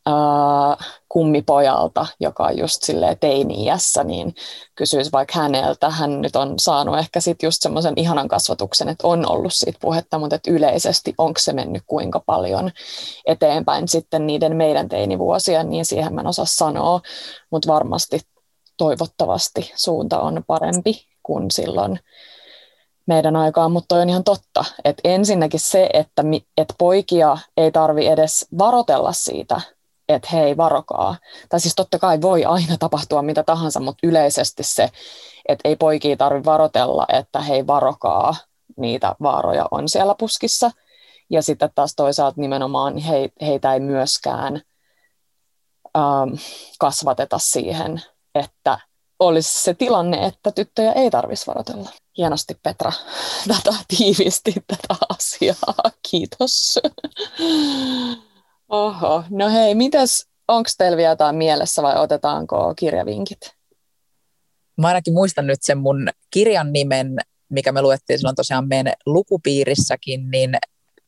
[0.08, 2.82] äh, kummipojalta, joka on just
[3.20, 4.34] teini-iässä, niin
[4.74, 5.90] kysyisi vaikka häneltä.
[5.90, 10.18] Hän nyt on saanut ehkä sitten just semmoisen ihanan kasvatuksen, että on ollut siitä puhetta,
[10.18, 12.70] mutta että yleisesti onko se mennyt kuinka paljon
[13.26, 17.00] eteenpäin sitten niiden meidän teinivuosien, niin siihen mä en osaa sanoa,
[17.50, 18.20] mutta varmasti
[18.76, 22.00] toivottavasti suunta on parempi kuin silloin
[23.06, 26.22] meidän aikaan, mutta on ihan totta, että ensinnäkin se, että,
[26.56, 29.60] että poikia ei tarvi edes varotella siitä,
[30.08, 31.16] että hei, varokaa.
[31.48, 34.90] Tai siis totta kai voi aina tapahtua mitä tahansa, mutta yleisesti se,
[35.48, 38.34] että ei poikia tarvi varotella, että hei, varokaa,
[38.76, 40.70] niitä vaaroja on siellä puskissa.
[41.30, 44.60] Ja sitten taas toisaalta nimenomaan he, heitä ei myöskään
[45.96, 46.34] ähm,
[46.78, 48.02] kasvateta siihen,
[48.38, 48.78] että
[49.18, 51.90] olisi se tilanne, että tyttöjä ei tarvitsisi varotella.
[52.18, 52.92] Hienosti Petra
[53.48, 55.90] tätä tiivisti tätä asiaa.
[56.10, 56.78] Kiitos.
[58.68, 63.54] Oho, no hei, mitäs, onko teillä vielä jotain mielessä vai otetaanko kirjavinkit?
[64.78, 67.16] Mä ainakin muistan nyt sen mun kirjan nimen,
[67.48, 70.56] mikä me luettiin silloin tosiaan meidän lukupiirissäkin, niin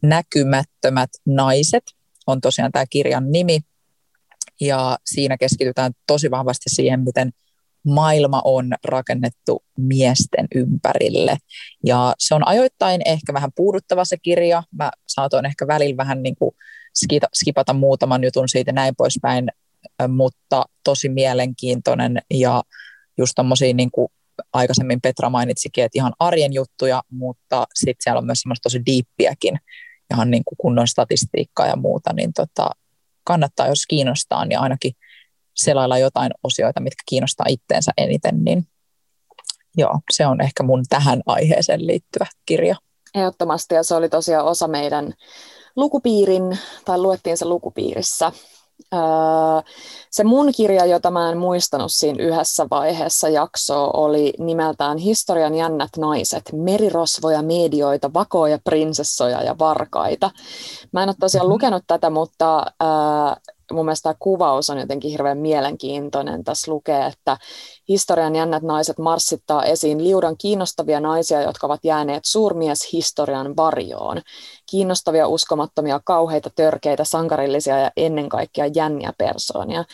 [0.03, 1.85] Näkymättömät naiset
[2.27, 3.61] on tosiaan tämä kirjan nimi.
[4.61, 7.31] Ja siinä keskitytään tosi vahvasti siihen, miten
[7.87, 11.37] maailma on rakennettu miesten ympärille.
[11.87, 14.63] Ja se on ajoittain ehkä vähän puuduttava se kirja.
[14.73, 16.57] Mä saatoin ehkä välillä vähän niin kuin
[17.35, 19.49] skipata muutaman jutun siitä näin poispäin,
[20.09, 22.63] mutta tosi mielenkiintoinen ja
[23.19, 24.09] just tommosia niin kuin
[24.53, 29.59] aikaisemmin Petra mainitsikin, että ihan arjen juttuja, mutta sitten siellä on myös semmoista tosi diippiäkin,
[30.15, 32.71] ihan niin kuin kunnon statistiikkaa ja muuta, niin tota,
[33.29, 34.93] kannattaa, jos kiinnostaa, niin ainakin
[35.57, 38.67] selailla jotain osioita, mitkä kiinnostaa itteensä eniten, niin
[39.77, 42.77] joo, se on ehkä mun tähän aiheeseen liittyvä kirja.
[43.15, 45.15] Ehdottomasti, ja se oli tosiaan osa meidän
[45.77, 48.33] lukupiirin, tai luettiin se lukupiirissä.
[50.11, 55.91] Se mun kirja, jota mä en muistanut siinä yhdessä vaiheessa jaksoa, oli nimeltään Historian jännät
[55.99, 60.31] naiset, merirosvoja, medioita, vakoja, prinsessoja ja varkaita.
[60.93, 61.53] Mä en ole tosiaan mm-hmm.
[61.53, 62.67] lukenut tätä, mutta
[63.75, 66.45] mun mielestä tämä kuvaus on jotenkin hirveän mielenkiintoinen.
[66.45, 67.37] Tässä lukee, että
[67.89, 74.23] historian jännät naiset marssittaa esiin liudan kiinnostavia naisia, jotka ovat jääneet suurmies historian varjoon.
[74.71, 79.85] Kiinnostavia, uskomattomia, kauheita, törkeitä, sankarillisia ja ennen kaikkea jänniä persoonia.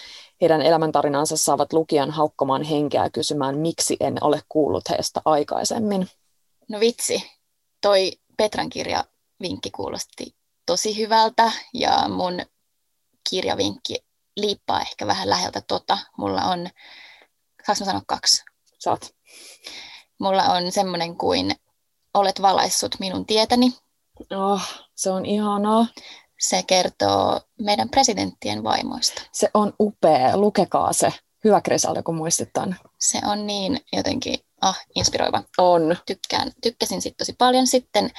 [0.41, 6.09] Heidän elämäntarinansa saavat lukijan haukkomaan henkeä kysymään, miksi en ole kuullut heistä aikaisemmin.
[6.69, 7.25] No vitsi,
[7.81, 9.05] toi Petran kirja
[9.41, 10.35] vinkki kuulosti
[10.67, 12.41] tosi hyvältä ja mun
[13.35, 13.97] kirjavinkki
[14.37, 15.99] liippaa ehkä vähän läheltä tota.
[16.19, 16.69] Mulla on,
[17.67, 18.45] saanko sanoa kaksi?
[18.79, 19.15] Saat.
[20.19, 21.55] Mulla on semmoinen kuin
[22.15, 23.73] Olet valaissut minun tietäni.
[24.31, 24.63] Oh,
[24.95, 25.87] se on ihanaa.
[26.41, 29.23] Se kertoo meidän presidenttien vaimoista.
[29.33, 30.37] Se on upea.
[30.37, 31.13] Lukekaa se.
[31.45, 32.77] Hyvä Krisalda, kun muistit tämän.
[32.99, 35.43] Se on niin jotenkin ah, inspiroiva.
[35.59, 35.97] On.
[36.07, 37.67] Tykkään, tykkäsin sitten tosi paljon.
[37.67, 38.11] Sitten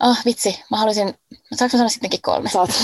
[0.00, 1.14] Ah, oh, vitsi, mä haluaisin,
[1.54, 2.50] saanko sanoa sittenkin kolme?
[2.50, 2.70] Saat.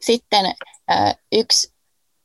[0.00, 0.46] Sitten
[0.90, 1.72] äh, yksi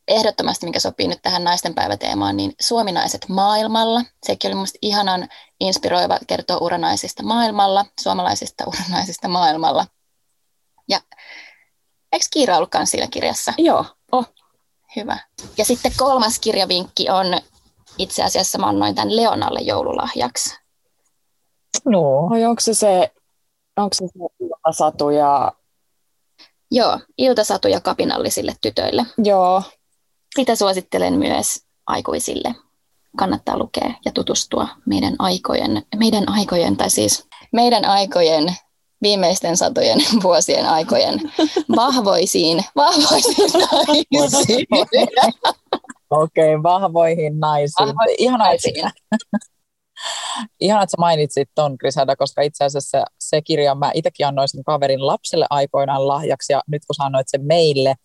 [0.07, 4.01] ehdottomasti, mikä sopii nyt tähän naistenpäiväteemaan, niin suominaiset maailmalla.
[4.25, 9.87] Sekin oli minusta ihanan inspiroiva kertoa uranaisista maailmalla, suomalaisista uranaisista maailmalla.
[10.87, 11.01] Ja
[12.11, 13.53] eikö Kiira ollutkaan siinä kirjassa?
[13.57, 14.25] Joo, oh.
[14.95, 15.17] Hyvä.
[15.57, 17.25] Ja sitten kolmas kirjavinkki on,
[17.97, 20.64] itse asiassa mä annoin tämän Leonalle joululahjaksi.
[21.85, 22.29] No.
[22.29, 23.11] Vai onko se se,
[23.77, 25.51] onko se, se iltasatu ja...
[26.71, 29.05] Joo, iltasatu ja kapinallisille tytöille.
[29.23, 29.63] Joo.
[30.35, 32.55] Sitä suosittelen myös aikuisille.
[33.17, 38.55] Kannattaa lukea ja tutustua meidän aikojen, meidän aikojen, tai siis meidän aikojen
[39.01, 41.19] viimeisten satojen vuosien aikojen
[41.75, 43.51] vahvoisiin, vahvoisiin
[44.13, 44.67] naisiin.
[46.09, 47.87] Okei, okay, vahvoihin naisiin.
[47.87, 48.91] Vahvoihin Ihan naisiin.
[50.59, 54.63] Ihan, että sä mainitsit ton, Grisada, koska itse asiassa se, kirja, mä itsekin annoin sen
[54.63, 57.95] kaverin lapselle aikoinaan lahjaksi, ja nyt kun sanoit sen meille,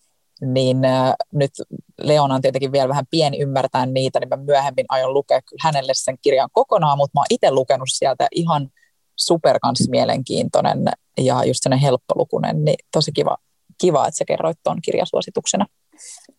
[0.41, 1.51] niin äh, nyt
[1.99, 5.93] Leona on tietenkin vielä vähän pieni ymmärtää niitä, niin mä myöhemmin aion lukea kyllä hänelle
[5.95, 8.71] sen kirjan kokonaan, mutta mä oon itse lukenut sieltä ihan
[9.17, 10.85] super mielenkiintoinen
[11.19, 13.37] ja just sellainen helppolukunen, niin tosi kiva,
[13.81, 15.67] kiva että sä kerroit tuon kirjasuosituksena.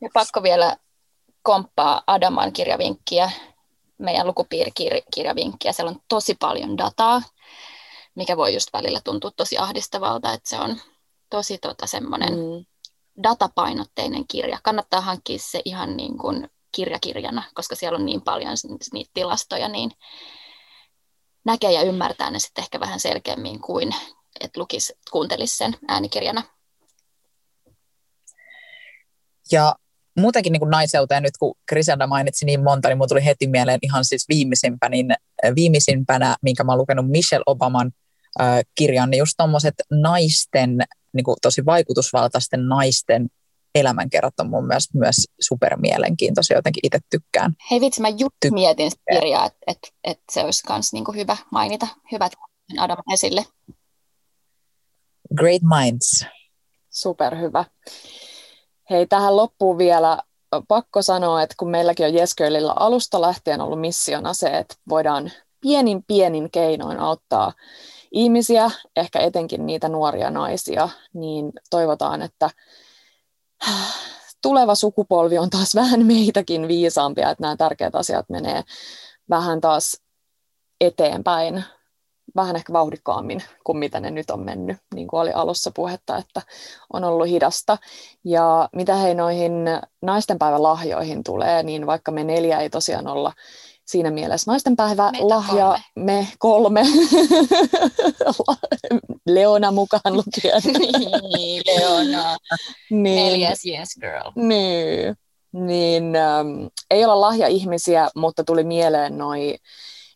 [0.01, 0.77] Ja pakko vielä
[1.41, 3.31] komppaa Adaman kirjavinkkiä,
[4.01, 5.71] meidän lukupiirikirjavinkkiä.
[5.71, 7.21] Siellä on tosi paljon dataa,
[8.15, 10.81] mikä voi just välillä tuntua tosi ahdistavalta, että se on
[11.29, 12.65] tosi tota, semmoinen mm.
[13.23, 14.59] datapainotteinen kirja.
[14.63, 18.55] Kannattaa hankkia se ihan niin kuin kirjakirjana, koska siellä on niin paljon
[18.93, 19.91] niitä tilastoja, niin
[21.45, 23.95] näkee ja ymmärtää ne sitten ehkä vähän selkeämmin kuin
[24.39, 26.43] että lukisi, kuuntelisi sen äänikirjana.
[29.51, 29.75] Ja
[30.18, 34.26] muutenkin niin naiseuteen, nyt kun Griselda mainitsi niin monta, niin tuli heti mieleen ihan siis
[34.30, 35.14] viimeisimpänä, niin
[35.55, 37.91] viimeisimpänä, minkä mä oon lukenut Michelle Obaman
[38.41, 40.78] äh, kirjan, niin just tuommoiset naisten,
[41.14, 43.30] niin kuin tosi vaikutusvaltaisten naisten
[43.76, 47.55] elämänkerrat on mun mielestä myös supermielenkiintoisia, jotenkin itse tykkään.
[47.72, 51.12] Hei vitsi, mä just Ty- mietin sitä kirjaa, että et, et se olisi myös niinku
[51.12, 52.32] hyvä mainita, hyvät
[52.78, 53.45] Adam esille.
[55.36, 56.26] Great minds.
[56.89, 57.66] Superhyvä.
[58.91, 60.17] Hei, tähän loppuun vielä
[60.67, 65.31] pakko sanoa, että kun meilläkin on Jesköylillä alusta lähtien ollut missiona se, että voidaan
[65.61, 67.53] pienin pienin keinoin auttaa
[68.11, 72.49] ihmisiä, ehkä etenkin niitä nuoria naisia, niin toivotaan, että
[74.41, 78.63] tuleva sukupolvi on taas vähän meitäkin viisaampia, että nämä tärkeät asiat menee
[79.29, 80.01] vähän taas
[80.81, 81.63] eteenpäin
[82.36, 86.41] vähän ehkä vauhdikkaammin kuin mitä ne nyt on mennyt, niin kuin oli alussa puhetta, että
[86.93, 87.77] on ollut hidasta.
[88.25, 89.53] Ja mitä hei noihin
[90.01, 93.34] naistenpäivän lahjoihin tulee, niin vaikka me neljä ei tosiaan olla
[93.86, 95.79] siinä mielessä naistenpäivä Meitä lahja, kolme.
[95.95, 96.84] me kolme,
[99.36, 100.61] Leona mukaan lukien.
[101.38, 102.38] niin, Leona,
[102.89, 104.32] niin, neljäs yes girl.
[104.36, 105.15] Niin,
[105.53, 109.55] niin ähm, ei olla lahja-ihmisiä, mutta tuli mieleen noin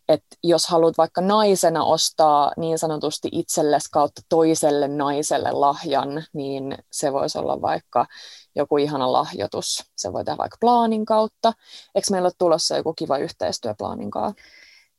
[0.08, 7.12] että jos haluat vaikka naisena ostaa niin sanotusti itsellesi kautta toiselle naiselle lahjan, niin se
[7.12, 8.06] voisi olla vaikka
[8.54, 9.84] joku ihana lahjoitus.
[9.96, 11.52] Se voi tehdä vaikka plaanin kautta.
[11.94, 14.42] Eikö meillä ole tulossa joku kiva yhteistyö plaanin kanssa?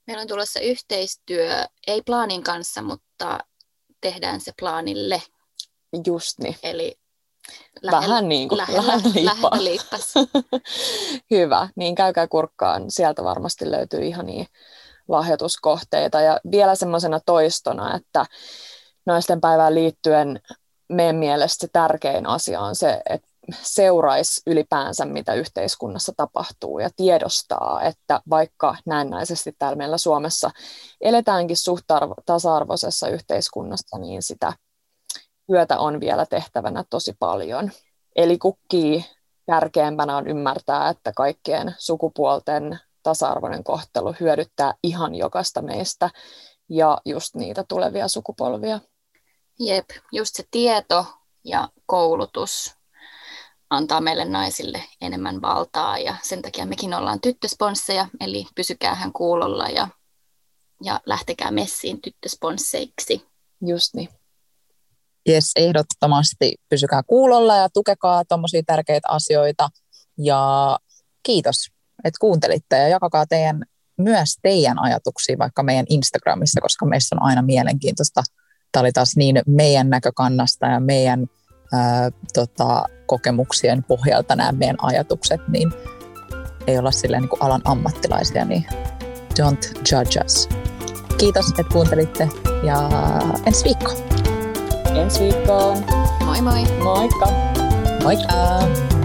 [0.07, 3.39] Meillä on tulossa yhteistyö, ei plaanin kanssa, mutta
[4.01, 5.21] tehdään se plaanille.
[6.05, 6.55] Just niin.
[6.63, 6.97] Eli
[7.91, 8.93] Vähän niin kuin lähellä,
[9.23, 9.83] lähellä
[11.31, 12.91] Hyvä, niin käykää kurkkaan.
[12.91, 14.47] Sieltä varmasti löytyy ihan niin
[15.07, 16.21] lahjoituskohteita.
[16.21, 18.25] Ja vielä semmoisena toistona, että
[19.05, 20.41] naisten päivään liittyen
[20.89, 23.27] meidän mielestä se tärkein asia on se, että
[23.61, 30.51] seuraisi ylipäänsä, mitä yhteiskunnassa tapahtuu ja tiedostaa, että vaikka näennäisesti täällä meillä Suomessa
[31.01, 31.85] eletäänkin suht
[32.25, 34.53] tasa-arvoisessa yhteiskunnassa, niin sitä
[35.47, 37.71] työtä on vielä tehtävänä tosi paljon.
[38.15, 39.05] Eli kukkii
[39.45, 46.09] tärkeämpänä on ymmärtää, että kaikkien sukupuolten tasa-arvoinen kohtelu hyödyttää ihan jokaista meistä
[46.69, 48.79] ja just niitä tulevia sukupolvia.
[49.59, 51.05] Jep, just se tieto
[51.43, 52.75] ja koulutus
[53.69, 59.87] antaa meille naisille enemmän valtaa ja sen takia mekin ollaan tyttösponsseja, eli pysykäähän kuulolla ja,
[60.83, 63.25] ja lähtekää messiin tyttösponsseiksi.
[63.61, 64.09] Just niin.
[65.29, 69.69] Yes, ehdottomasti pysykää kuulolla ja tukekaa tuommoisia tärkeitä asioita.
[70.17, 70.77] Ja
[71.23, 73.63] kiitos että kuuntelitte ja jakakaa teidän,
[73.97, 78.23] myös teidän ajatuksia vaikka meidän Instagramissa, koska meissä on aina mielenkiintoista.
[78.71, 81.27] Tämä oli taas niin meidän näkökannasta ja meidän
[81.73, 85.73] ää, tota, kokemuksien pohjalta nämä meidän ajatukset, niin
[86.67, 88.65] ei olla silleen niin kuin alan ammattilaisia, niin
[89.39, 90.49] don't judge us.
[91.17, 92.29] Kiitos, että kuuntelitte
[92.63, 92.89] ja
[93.45, 93.93] ensi viikko.
[94.95, 95.85] Ensi viikkoon.
[96.25, 96.63] Moi moi.
[96.83, 97.27] Moikka.
[98.03, 98.96] Moikka.